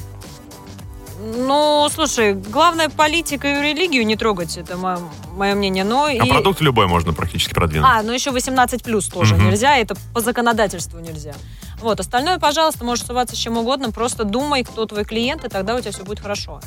Ну, 1.19 1.87
слушай, 1.93 2.33
главное 2.33 2.89
политика 2.89 3.47
и 3.47 3.61
религию 3.61 4.05
не 4.05 4.15
трогать, 4.15 4.55
это 4.57 4.77
мое 4.77 5.55
мнение. 5.55 5.83
Но 5.83 6.05
А 6.05 6.13
и... 6.13 6.29
продукт 6.29 6.61
любой 6.61 6.87
можно 6.87 7.13
практически 7.13 7.53
продвинуть. 7.53 7.87
А, 7.91 8.01
ну 8.01 8.13
еще 8.13 8.31
18 8.31 8.83
плюс 8.83 9.07
тоже 9.07 9.35
Мгм. 9.35 9.47
нельзя, 9.49 9.77
это 9.77 9.95
по 10.13 10.21
законодательству 10.21 10.99
нельзя. 10.99 11.33
Вот, 11.81 11.99
остальное, 11.99 12.39
пожалуйста, 12.39 12.83
можешь 12.85 13.05
суваться 13.05 13.35
с 13.35 13.39
чем 13.39 13.57
угодно, 13.57 13.91
просто 13.91 14.23
думай, 14.23 14.63
кто 14.63 14.85
твой 14.85 15.03
клиент, 15.05 15.43
и 15.43 15.49
тогда 15.49 15.75
у 15.75 15.79
тебя 15.81 15.91
все 15.91 16.03
будет 16.03 16.19
хорошо. 16.19 16.61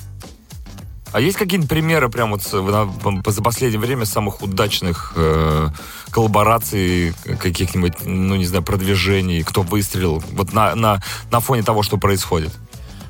А 1.13 1.21
есть 1.21 1.37
какие-нибудь 1.37 1.69
примеры 1.69 2.09
прям 2.09 2.31
вот 2.31 2.43
за 2.43 3.43
последнее 3.43 3.81
время 3.81 4.05
самых 4.05 4.43
удачных 4.43 5.13
э, 5.17 5.69
коллабораций, 6.11 7.15
каких-нибудь, 7.39 8.05
ну, 8.05 8.37
не 8.37 8.47
знаю, 8.47 8.63
продвижений, 8.63 9.43
кто 9.43 9.63
выстрелил, 9.63 10.23
вот 10.33 10.53
на, 10.53 10.75
на, 10.75 11.03
на 11.31 11.41
фоне 11.41 11.63
того, 11.63 11.83
что 11.83 11.97
происходит? 11.99 12.53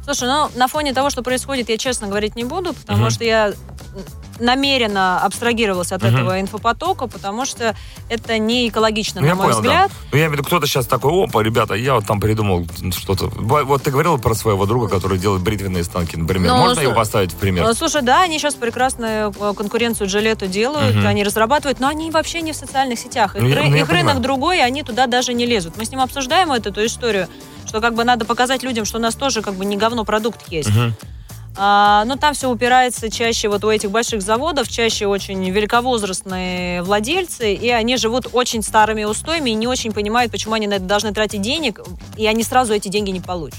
Слушай, 0.04 0.28
ну, 0.28 0.50
на 0.56 0.66
фоне 0.66 0.92
того, 0.94 1.10
что 1.10 1.22
происходит, 1.22 1.68
я 1.68 1.76
честно 1.76 2.08
говорить 2.08 2.36
не 2.36 2.44
буду, 2.44 2.72
потому 2.72 3.02
Мгм. 3.02 3.10
что 3.10 3.24
я 3.24 3.52
намеренно 4.40 5.20
абстрагировалась 5.20 5.92
от 5.92 6.02
Мгм. 6.02 6.14
этого 6.16 6.40
инфопотока, 6.40 7.06
потому 7.06 7.44
что 7.44 7.74
это 8.08 8.38
не 8.38 8.68
экологично, 8.68 9.20
Ну, 9.20 9.28
на 9.28 9.34
мой 9.34 9.46
понял, 9.46 9.56
взгляд. 9.60 9.90
да. 9.90 9.96
Ну, 10.12 10.18
я 10.18 10.24
имею 10.24 10.30
в 10.30 10.32
виду, 10.34 10.44
кто-то 10.44 10.66
сейчас 10.66 10.86
такой, 10.86 11.24
опа, 11.24 11.42
ребята, 11.42 11.74
я 11.74 11.94
вот 11.94 12.06
там 12.06 12.20
придумал 12.20 12.66
что-то. 12.96 13.26
Вот 13.36 13.82
ты 13.82 13.90
говорила 13.90 14.16
про 14.16 14.34
своего 14.34 14.66
друга, 14.66 14.88
который 14.88 15.18
делает 15.18 15.42
бритвенные 15.42 15.84
станки, 15.84 16.16
например. 16.16 16.52
Ну, 16.52 16.58
Можно 16.58 16.80
слу- 16.80 16.84
его 16.84 16.94
поставить 16.94 17.32
в 17.32 17.36
пример? 17.36 17.64
Э, 17.66 17.74
Слушай, 17.74 18.02
да, 18.02 18.22
они 18.22 18.38
сейчас 18.38 18.54
прекрасную 18.54 19.32
э, 19.38 19.54
конкуренцию 19.56 20.08
Джилету 20.08 20.46
делают, 20.46 20.96
Мгм. 20.96 21.06
они 21.06 21.22
разрабатывают, 21.24 21.80
но 21.80 21.88
они 21.88 22.10
вообще 22.10 22.40
не 22.42 22.52
в 22.52 22.56
социальных 22.56 22.98
сетях. 22.98 23.36
Их, 23.36 23.42
Ну, 23.42 23.48
я- 23.48 23.62
ну, 23.62 23.74
я 23.74 23.82
их 23.82 23.88
рынок 23.88 23.88
понимаю. 23.88 24.20
другой, 24.20 24.58
и 24.58 24.60
они 24.60 24.82
туда 24.82 25.06
даже 25.06 25.34
не 25.34 25.46
лезут. 25.46 25.76
Мы 25.76 25.84
с 25.84 25.90
ним 25.90 26.00
обсуждаем 26.00 26.50
эту, 26.52 26.70
эту 26.70 26.84
историю, 26.86 27.28
что 27.66 27.80
как 27.80 27.94
бы 27.94 28.04
надо 28.04 28.24
показать 28.24 28.62
людям, 28.62 28.84
что 28.84 28.98
у 28.98 29.00
нас 29.00 29.14
тоже 29.14 29.42
как 29.42 29.54
бы 29.54 29.64
не 29.64 29.76
говно 29.76 30.04
продукт 30.04 30.48
есть. 30.48 30.68
Мгм. 30.70 30.94
А, 31.56 32.04
но 32.06 32.16
там 32.16 32.34
все 32.34 32.48
упирается 32.50 33.10
чаще 33.10 33.48
вот 33.48 33.64
у 33.64 33.70
этих 33.70 33.90
больших 33.90 34.22
заводов, 34.22 34.68
чаще 34.68 35.06
очень 35.06 35.48
великовозрастные 35.50 36.82
владельцы, 36.82 37.52
и 37.54 37.68
они 37.70 37.96
живут 37.96 38.28
очень 38.32 38.62
старыми 38.62 39.04
устоями 39.04 39.50
и 39.50 39.54
не 39.54 39.66
очень 39.66 39.92
понимают, 39.92 40.30
почему 40.32 40.54
они 40.54 40.66
на 40.66 40.74
это 40.74 40.84
должны 40.84 41.12
тратить 41.12 41.42
денег, 41.42 41.80
и 42.16 42.26
они 42.26 42.44
сразу 42.44 42.72
эти 42.72 42.88
деньги 42.88 43.10
не 43.10 43.20
получат. 43.20 43.58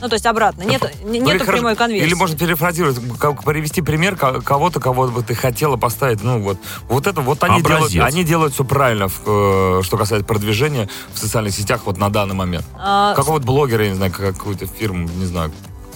Ну, 0.00 0.08
то 0.08 0.14
есть 0.16 0.26
обратно. 0.26 0.64
Нет, 0.64 0.82
Ну, 1.02 1.12
нету 1.12 1.30
хорошо- 1.44 1.52
прямой 1.52 1.76
конверсии. 1.76 2.04
Или 2.06 2.14
можно 2.14 2.36
перефразировать, 2.36 2.98
как 3.18 3.42
привести 3.42 3.80
пример 3.80 4.16
ко- 4.16 4.42
кого-то, 4.42 4.78
кого 4.78 5.06
бы 5.06 5.22
ты 5.22 5.34
хотела 5.34 5.76
поставить. 5.76 6.22
Ну 6.22 6.42
вот, 6.42 6.58
вот 6.88 7.06
это, 7.06 7.22
вот 7.22 7.42
они 7.44 7.62
делают, 7.62 7.86
Образец. 7.86 8.02
они 8.04 8.22
делают 8.24 8.52
все 8.52 8.64
правильно, 8.64 9.08
в, 9.08 9.22
э, 9.24 9.80
что 9.82 9.96
касается 9.96 10.26
продвижения 10.26 10.90
в 11.14 11.18
социальных 11.18 11.54
сетях 11.54 11.82
вот 11.86 11.96
на 11.96 12.10
данный 12.10 12.34
момент. 12.34 12.66
А, 12.76 13.14
Какого-то 13.14 13.46
блогера, 13.46 13.84
я 13.84 13.90
не 13.90 13.96
знаю, 13.96 14.12
какую-то 14.12 14.66
фирму, 14.66 15.08
не 15.08 15.24
знаю, 15.26 15.52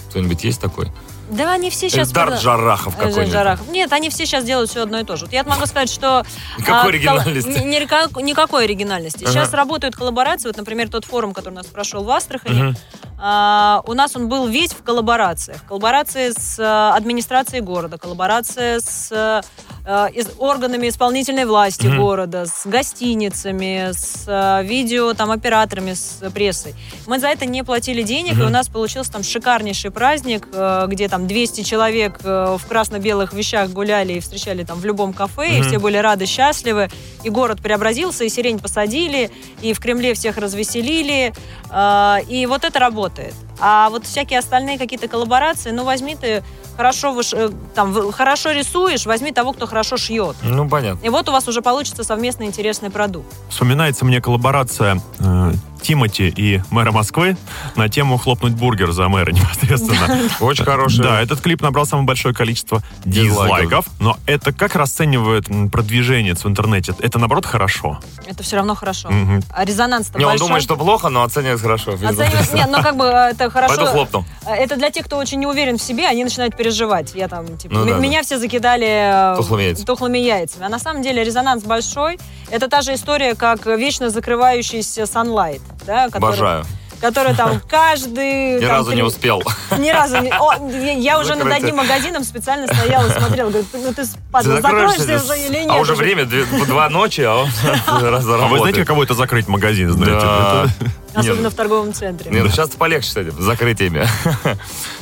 кто-нибудь 0.09 0.43
есть 0.43 0.59
такой? 0.59 0.87
Да, 1.29 1.53
они 1.53 1.69
все 1.69 1.89
сейчас... 1.89 2.09
Эльдар 2.09 2.33
Джарахов 2.33 2.95
какой-нибудь. 2.97 3.31
Джарахов. 3.33 3.67
Нет, 3.69 3.93
они 3.93 4.09
все 4.09 4.25
сейчас 4.25 4.43
делают 4.43 4.69
все 4.69 4.81
одно 4.83 4.99
и 4.99 5.03
то 5.03 5.15
же. 5.15 5.25
Вот 5.25 5.33
я 5.33 5.43
могу 5.43 5.65
сказать, 5.65 5.89
что... 5.89 6.25
Никакой 6.57 6.75
а, 6.75 6.81
кол- 6.81 6.89
оригинальности. 6.89 7.49
ни- 7.49 7.75
никак- 7.79 8.21
никакой 8.21 8.63
оригинальности. 8.65 9.23
Ага. 9.23 9.31
Сейчас 9.33 9.53
работают 9.53 9.95
коллаборации. 9.95 10.47
Вот, 10.47 10.57
например, 10.57 10.89
тот 10.89 11.05
форум, 11.05 11.33
который 11.33 11.53
у 11.53 11.57
нас 11.57 11.67
прошел 11.67 12.03
в 12.03 12.09
Астрахани, 12.09 12.61
Мгм. 12.61 12.75
а, 13.19 13.81
у 13.85 13.93
нас 13.93 14.15
он 14.15 14.27
был 14.27 14.47
весь 14.47 14.71
в 14.71 14.81
коллаборациях. 14.83 15.63
Коллаборации 15.67 16.31
с 16.31 16.57
а, 16.59 16.95
администрацией 16.95 17.61
города, 17.61 17.97
коллаборация 17.97 18.79
с 18.79 19.09
а, 19.11 20.07
из- 20.07 20.29
органами 20.39 20.87
исполнительной 20.89 21.45
власти 21.45 21.87
Мгм. 21.87 21.97
города, 21.97 22.45
с 22.45 22.65
гостиницами, 22.65 23.91
с 23.91 24.25
а, 24.27 24.61
видео, 24.61 25.13
там, 25.13 25.31
операторами, 25.31 25.93
с 25.93 26.21
прессой. 26.33 26.75
Мы 27.07 27.19
за 27.19 27.27
это 27.27 27.45
не 27.45 27.63
платили 27.63 28.01
денег, 28.03 28.33
и 28.33 28.37
Мгм. 28.37 28.47
у 28.47 28.49
нас 28.49 28.67
получился 28.67 29.11
там 29.11 29.23
шикарнейший 29.23 29.91
праздник, 29.91 30.47
э, 30.53 30.85
где 30.87 31.07
там 31.07 31.18
200 31.27 31.61
человек 31.63 32.19
э, 32.23 32.57
в 32.59 32.65
красно-белых 32.67 33.33
вещах 33.33 33.69
гуляли 33.69 34.13
и 34.13 34.19
встречали 34.19 34.63
там 34.63 34.79
в 34.79 34.85
любом 34.85 35.13
кафе, 35.13 35.55
и 35.55 35.59
Мгм. 35.59 35.67
все 35.67 35.79
были 35.79 35.97
рады, 35.97 36.25
счастливы, 36.25 36.89
и 37.23 37.29
город 37.29 37.61
преобразился, 37.61 38.23
и 38.23 38.29
сирень 38.29 38.59
посадили, 38.59 39.29
и 39.61 39.73
в 39.73 39.79
Кремле 39.79 40.13
всех 40.13 40.37
развеселили, 40.37 41.33
э, 41.71 42.15
и 42.27 42.45
вот 42.45 42.63
это 42.63 42.79
работает. 42.79 43.33
А 43.61 43.89
вот 43.89 44.05
всякие 44.05 44.39
остальные 44.39 44.77
какие-то 44.77 45.07
коллаборации, 45.07 45.71
ну 45.71 45.83
возьми 45.83 46.15
ты 46.15 46.43
хорошо, 46.77 47.13
выш- 47.13 47.35
э, 47.35 47.51
там, 47.75 48.11
хорошо 48.11 48.51
рисуешь, 48.51 49.05
возьми 49.05 49.31
того, 49.33 49.51
кто 49.53 49.67
хорошо 49.67 49.97
шьет. 49.97 50.37
Ну, 50.43 50.67
понятно. 50.69 51.05
И 51.05 51.09
вот 51.09 51.27
у 51.27 51.31
вас 51.33 51.47
уже 51.47 51.61
получится 51.61 52.03
совместный 52.03 52.45
интересный 52.45 52.89
продукт. 52.89 53.27
Вспоминается 53.49 54.05
мне 54.05 54.21
коллаборация 54.21 55.01
э, 55.19 55.53
Тимати 55.81 56.29
и 56.35 56.61
мэра 56.71 56.91
Москвы 56.91 57.35
на 57.75 57.89
тему 57.89 58.17
«Хлопнуть 58.17 58.53
бургер 58.53 58.91
за 58.91 59.09
мэра» 59.09 59.31
непосредственно. 59.33 60.29
Очень 60.39 60.63
хороший. 60.65 61.03
Да, 61.03 61.21
этот 61.21 61.41
клип 61.41 61.61
набрал 61.61 61.85
самое 61.85 62.05
большое 62.07 62.33
количество 62.33 62.81
Дизлайков. 63.03 63.85
но 63.99 64.17
это 64.25 64.53
как 64.53 64.75
расценивает 64.75 65.47
продвижение 65.71 66.35
в 66.35 66.45
интернете? 66.45 66.93
Это, 66.99 67.19
наоборот, 67.19 67.45
хорошо. 67.45 67.99
Это 68.25 68.41
все 68.43 68.55
равно 68.55 68.75
хорошо. 68.75 69.09
А 69.49 69.65
резонанс-то 69.65 70.17
Не, 70.17 70.23
он 70.25 70.31
большой. 70.31 70.47
думает, 70.47 70.63
что 70.63 70.77
плохо, 70.77 71.09
но 71.09 71.23
оценивает 71.23 71.59
хорошо. 71.59 71.93
Оценивать- 71.93 72.53
Нет, 72.53 72.69
ну 72.71 72.81
как 72.81 72.95
бы 72.95 73.05
э, 73.05 73.33
это 73.49 73.67
хорошо. 73.67 73.75
Пойду 73.75 73.91
хлопну. 73.91 74.25
Это 74.47 74.75
для 74.75 74.89
тех, 74.91 75.05
кто 75.05 75.17
очень 75.17 75.39
не 75.39 75.47
уверен 75.47 75.77
в 75.77 75.81
себе, 75.81 76.07
они 76.07 76.23
начинают 76.23 76.55
переживать. 76.55 77.11
Я 77.15 77.27
там, 77.27 77.57
типа, 77.57 77.75
Ну 77.75 77.85
да, 77.85 77.93
да. 77.93 77.99
меня 77.99 78.21
все 78.23 78.37
закидали 78.37 79.33
э, 79.33 79.35
Тухлыми 79.37 79.63
яйцами. 79.63 79.85
тухлыми 79.85 80.17
яйцами. 80.17 80.65
А 80.65 80.69
на 80.69 80.79
самом 80.79 81.01
деле 81.01 81.23
резонанс 81.23 81.63
большой. 81.63 82.19
Это 82.49 82.67
та 82.67 82.81
же 82.81 82.93
история, 82.93 83.35
как 83.35 83.65
вечно 83.65 84.09
закрывающийся 84.09 85.01
Sunlight, 85.03 85.61
да, 85.85 86.05
который, 86.07 86.23
Обожаю. 86.29 86.65
который 87.01 87.35
там 87.35 87.61
каждый... 87.69 88.55
Ни 88.55 88.59
там, 88.61 88.69
разу 88.69 88.89
не 88.91 88.95
три- 88.97 89.03
успел. 89.03 89.43
Ни 89.77 89.89
разу 89.89 90.17
не... 90.19 90.29
О, 90.31 90.53
я- 90.71 90.91
я 90.93 91.19
уже 91.19 91.35
над 91.35 91.51
одним 91.51 91.75
магазином 91.77 92.23
специально 92.23 92.67
стояла 92.73 93.07
и 93.07 93.11
смотрела. 93.11 93.49
Говорю, 93.49 93.65
ну 93.73 93.93
ты 93.93 94.03
падла, 94.31 94.55
Ты 94.55 94.61
закроешься 94.61 94.99
закроешься, 95.01 95.33
уже 95.33 95.41
или 95.47 95.57
нет? 95.59 95.71
А 95.71 95.77
уже 95.77 95.93
время 95.95 96.25
два 96.25 96.89
ночи, 96.89 97.21
а 97.21 97.35
он 97.35 97.49
А 97.87 98.47
вы 98.47 98.57
знаете, 98.59 98.81
каково 98.81 99.03
это 99.03 99.13
закрыть 99.13 99.47
магазин, 99.47 99.91
знаете? 99.91 100.73
Да. 101.13 101.21
Особенно 101.21 101.43
Нет. 101.45 101.53
в 101.53 101.55
торговом 101.55 101.93
центре. 101.93 102.31
Не, 102.31 102.41
ну 102.41 102.49
сейчас 102.49 102.69
полегче 102.69 103.09
с 103.09 103.17
этим, 103.17 103.33
с 103.39 103.43
закрытиями. 103.43 104.07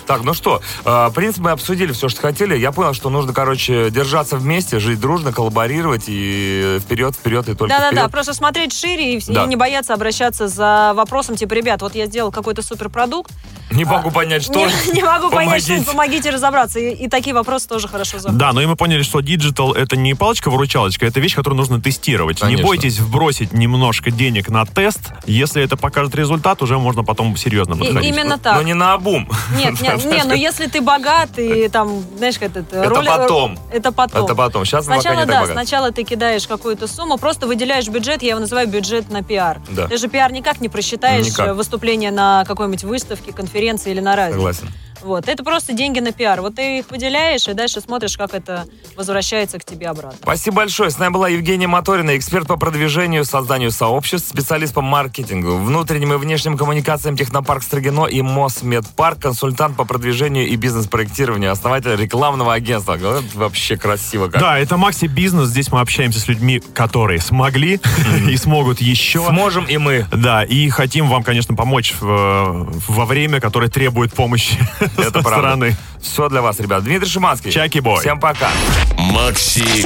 Так, 0.08 0.24
ну 0.24 0.34
что, 0.34 0.62
э, 0.86 1.08
в 1.10 1.12
принципе, 1.14 1.42
мы 1.42 1.52
обсудили 1.52 1.92
все, 1.92 2.08
что 2.08 2.22
хотели. 2.22 2.58
Я 2.58 2.72
понял, 2.72 2.94
что 2.94 3.10
нужно, 3.10 3.34
короче, 3.34 3.90
держаться 3.92 4.38
вместе, 4.38 4.80
жить 4.80 5.02
дружно, 5.02 5.34
коллаборировать 5.34 6.06
и 6.08 6.80
вперед, 6.82 7.14
вперед 7.14 7.50
и 7.50 7.56
только 7.56 7.76
Да-да-да, 7.76 8.08
просто 8.08 8.34
смотреть 8.34 8.72
шире 8.72 9.16
и, 9.18 9.24
Да. 9.28 9.44
и 9.44 9.48
не 9.48 9.58
бояться 9.58 9.94
обращаться 9.94 10.48
за 10.48 10.94
вопросом, 10.96 11.36
типа, 11.36 11.54
ребят, 11.56 11.82
вот 11.82 11.94
я 11.94 12.06
сделал 12.06 12.32
какой-то 12.32 12.62
суперпродукт, 12.62 13.34
Не 13.70 13.84
могу 13.84 14.10
понять, 14.12 14.44
что. 14.44 14.54
не, 14.54 14.72
не 14.94 15.04
могу 15.04 15.30
понять, 15.30 15.62
что 15.64 15.84
Помогите. 15.84 16.30
разобраться. 16.30 16.80
И, 16.80 16.92
и 16.94 17.10
такие 17.10 17.34
вопросы 17.34 17.68
тоже 17.68 17.90
хорошо 17.90 18.20
заходят. 18.20 18.38
Да, 18.38 18.54
но 18.54 18.62
и 18.62 18.66
мы 18.66 18.78
поняли, 18.78 19.04
что 19.04 19.20
digital 19.20 19.74
это 19.74 19.98
не 19.98 20.14
палочка-выручалочка, 20.14 21.06
это 21.06 21.20
вещь, 21.20 21.36
которую 21.36 21.58
нужно 21.58 21.82
тестировать. 21.82 22.38
Не 22.38 22.42
Конечно. 22.44 22.66
бойтесь 22.66 23.00
вбросить 23.00 23.52
немножко 23.52 24.10
денег 24.10 24.48
на 24.48 24.66
тест. 24.66 25.02
Если 25.26 25.62
это 25.62 25.76
покажет 25.98 26.16
результат, 26.16 26.62
уже 26.62 26.78
можно 26.78 27.04
потом 27.04 27.36
серьезно 27.38 27.74
И- 27.76 27.80
подходить. 27.80 28.04
именно 28.10 28.36
Но 28.36 28.38
так. 28.38 28.64
не 28.64 28.74
на 28.74 28.94
обум. 28.94 29.28
Нет, 29.56 29.82
нет, 29.82 30.06
не, 30.06 30.24
ну 30.24 30.34
если 30.34 30.68
ты 30.68 30.82
богат 30.82 31.38
и 31.38 31.68
там, 31.70 32.04
знаешь, 32.18 32.38
как 32.38 32.56
это... 32.56 32.78
Это 32.78 32.90
ROI- 32.90 33.08
потом. 33.08 33.60
Это 33.72 33.92
потом. 33.92 34.24
Это 34.26 34.36
потом. 34.36 34.66
Сейчас 34.66 34.86
Сначала, 34.86 35.26
да, 35.26 35.46
сначала 35.46 35.92
ты 35.92 36.04
кидаешь 36.04 36.48
какую-то 36.48 36.88
сумму, 36.88 37.18
просто 37.18 37.48
выделяешь 37.48 37.88
бюджет, 37.88 38.22
я 38.22 38.32
его 38.32 38.40
называю 38.40 38.68
бюджет 38.68 39.10
на 39.10 39.24
пиар. 39.24 39.60
Да. 39.70 39.88
Ты 39.88 39.98
же 39.98 40.08
пиар 40.08 40.32
никак 40.32 40.62
не 40.62 40.70
просчитаешь 40.70 41.26
Никак. 41.28 41.48
э, 41.48 41.54
выступление 41.54 42.12
на 42.12 42.46
какой-нибудь 42.46 42.84
выставке, 42.84 43.34
конференции 43.34 43.92
или 43.92 44.00
на 44.00 44.16
радио. 44.16 44.36
Согласен. 44.36 44.70
Вот. 45.02 45.28
Это 45.28 45.44
просто 45.44 45.74
деньги 45.74 46.00
на 46.00 46.12
пиар. 46.12 46.42
Вот 46.42 46.56
ты 46.56 46.80
их 46.80 46.90
выделяешь, 46.90 47.48
и 47.48 47.54
дальше 47.54 47.82
смотришь, 47.82 48.18
как 48.18 48.34
это 48.34 48.66
возвращается 48.96 49.60
к 49.60 49.66
тебе 49.66 49.88
обратно. 49.88 50.18
Спасибо 50.22 50.58
большое. 50.58 50.90
С 50.90 50.98
нами 50.98 51.14
была 51.14 51.30
Евгения 51.30 51.68
Моторина, 51.68 52.18
эксперт 52.18 52.48
по 52.48 52.58
продвижению, 52.58 53.26
созданию 53.26 53.72
сообществ, 53.72 54.30
специалист 54.30 54.74
по 54.74 54.82
маркетингу, 54.82 55.58
внутренним 55.58 56.14
и 56.14 56.18
внешним 56.18 56.58
коммуникациям 56.58 57.16
Технопарк 57.18 57.64
Строгино 57.64 58.06
и 58.06 58.22
Мосмедпарк, 58.22 59.20
консультант 59.22 59.76
по 59.78 59.86
продвижению 59.86 60.48
и 60.48 60.56
бизнес-проектированию, 60.56 61.52
основатель 61.52 61.96
рекламного 61.96 62.54
агентства. 62.54 62.98
Вообще 63.36 63.78
красиво 63.78 64.28
как. 64.28 64.42
Да, 64.42 64.58
это 64.60 64.78
Макси 64.78 65.06
Бизнес. 65.06 65.50
Здесь 65.50 65.72
мы 65.72 65.82
общаемся 65.82 66.20
с 66.20 66.28
людьми, 66.28 66.62
которые 66.74 67.20
смогли 67.20 67.80
и 68.30 68.38
смогут 68.38 68.82
еще. 68.82 69.26
Сможем 69.28 69.66
и 69.66 69.78
мы. 69.78 70.06
Да, 70.12 70.44
и 70.44 70.70
хотим 70.70 71.08
вам, 71.10 71.24
конечно, 71.24 71.56
помочь 71.56 71.94
в- 72.00 72.72
во 72.88 73.06
время, 73.06 73.40
которое 73.40 73.70
требует 73.70 74.14
помощи 74.14 74.58
Это 74.98 75.12
правда. 75.12 75.30
стороны. 75.30 75.76
Все 76.02 76.30
для 76.30 76.42
вас, 76.42 76.60
ребят. 76.60 76.84
Дмитрий 76.84 77.10
Шиманский. 77.10 77.52
Чаки-бой. 77.52 78.00
Всем 78.02 78.20
пока. 78.20 78.50
Макси 78.98 79.86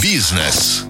Бизнес. 0.00 0.86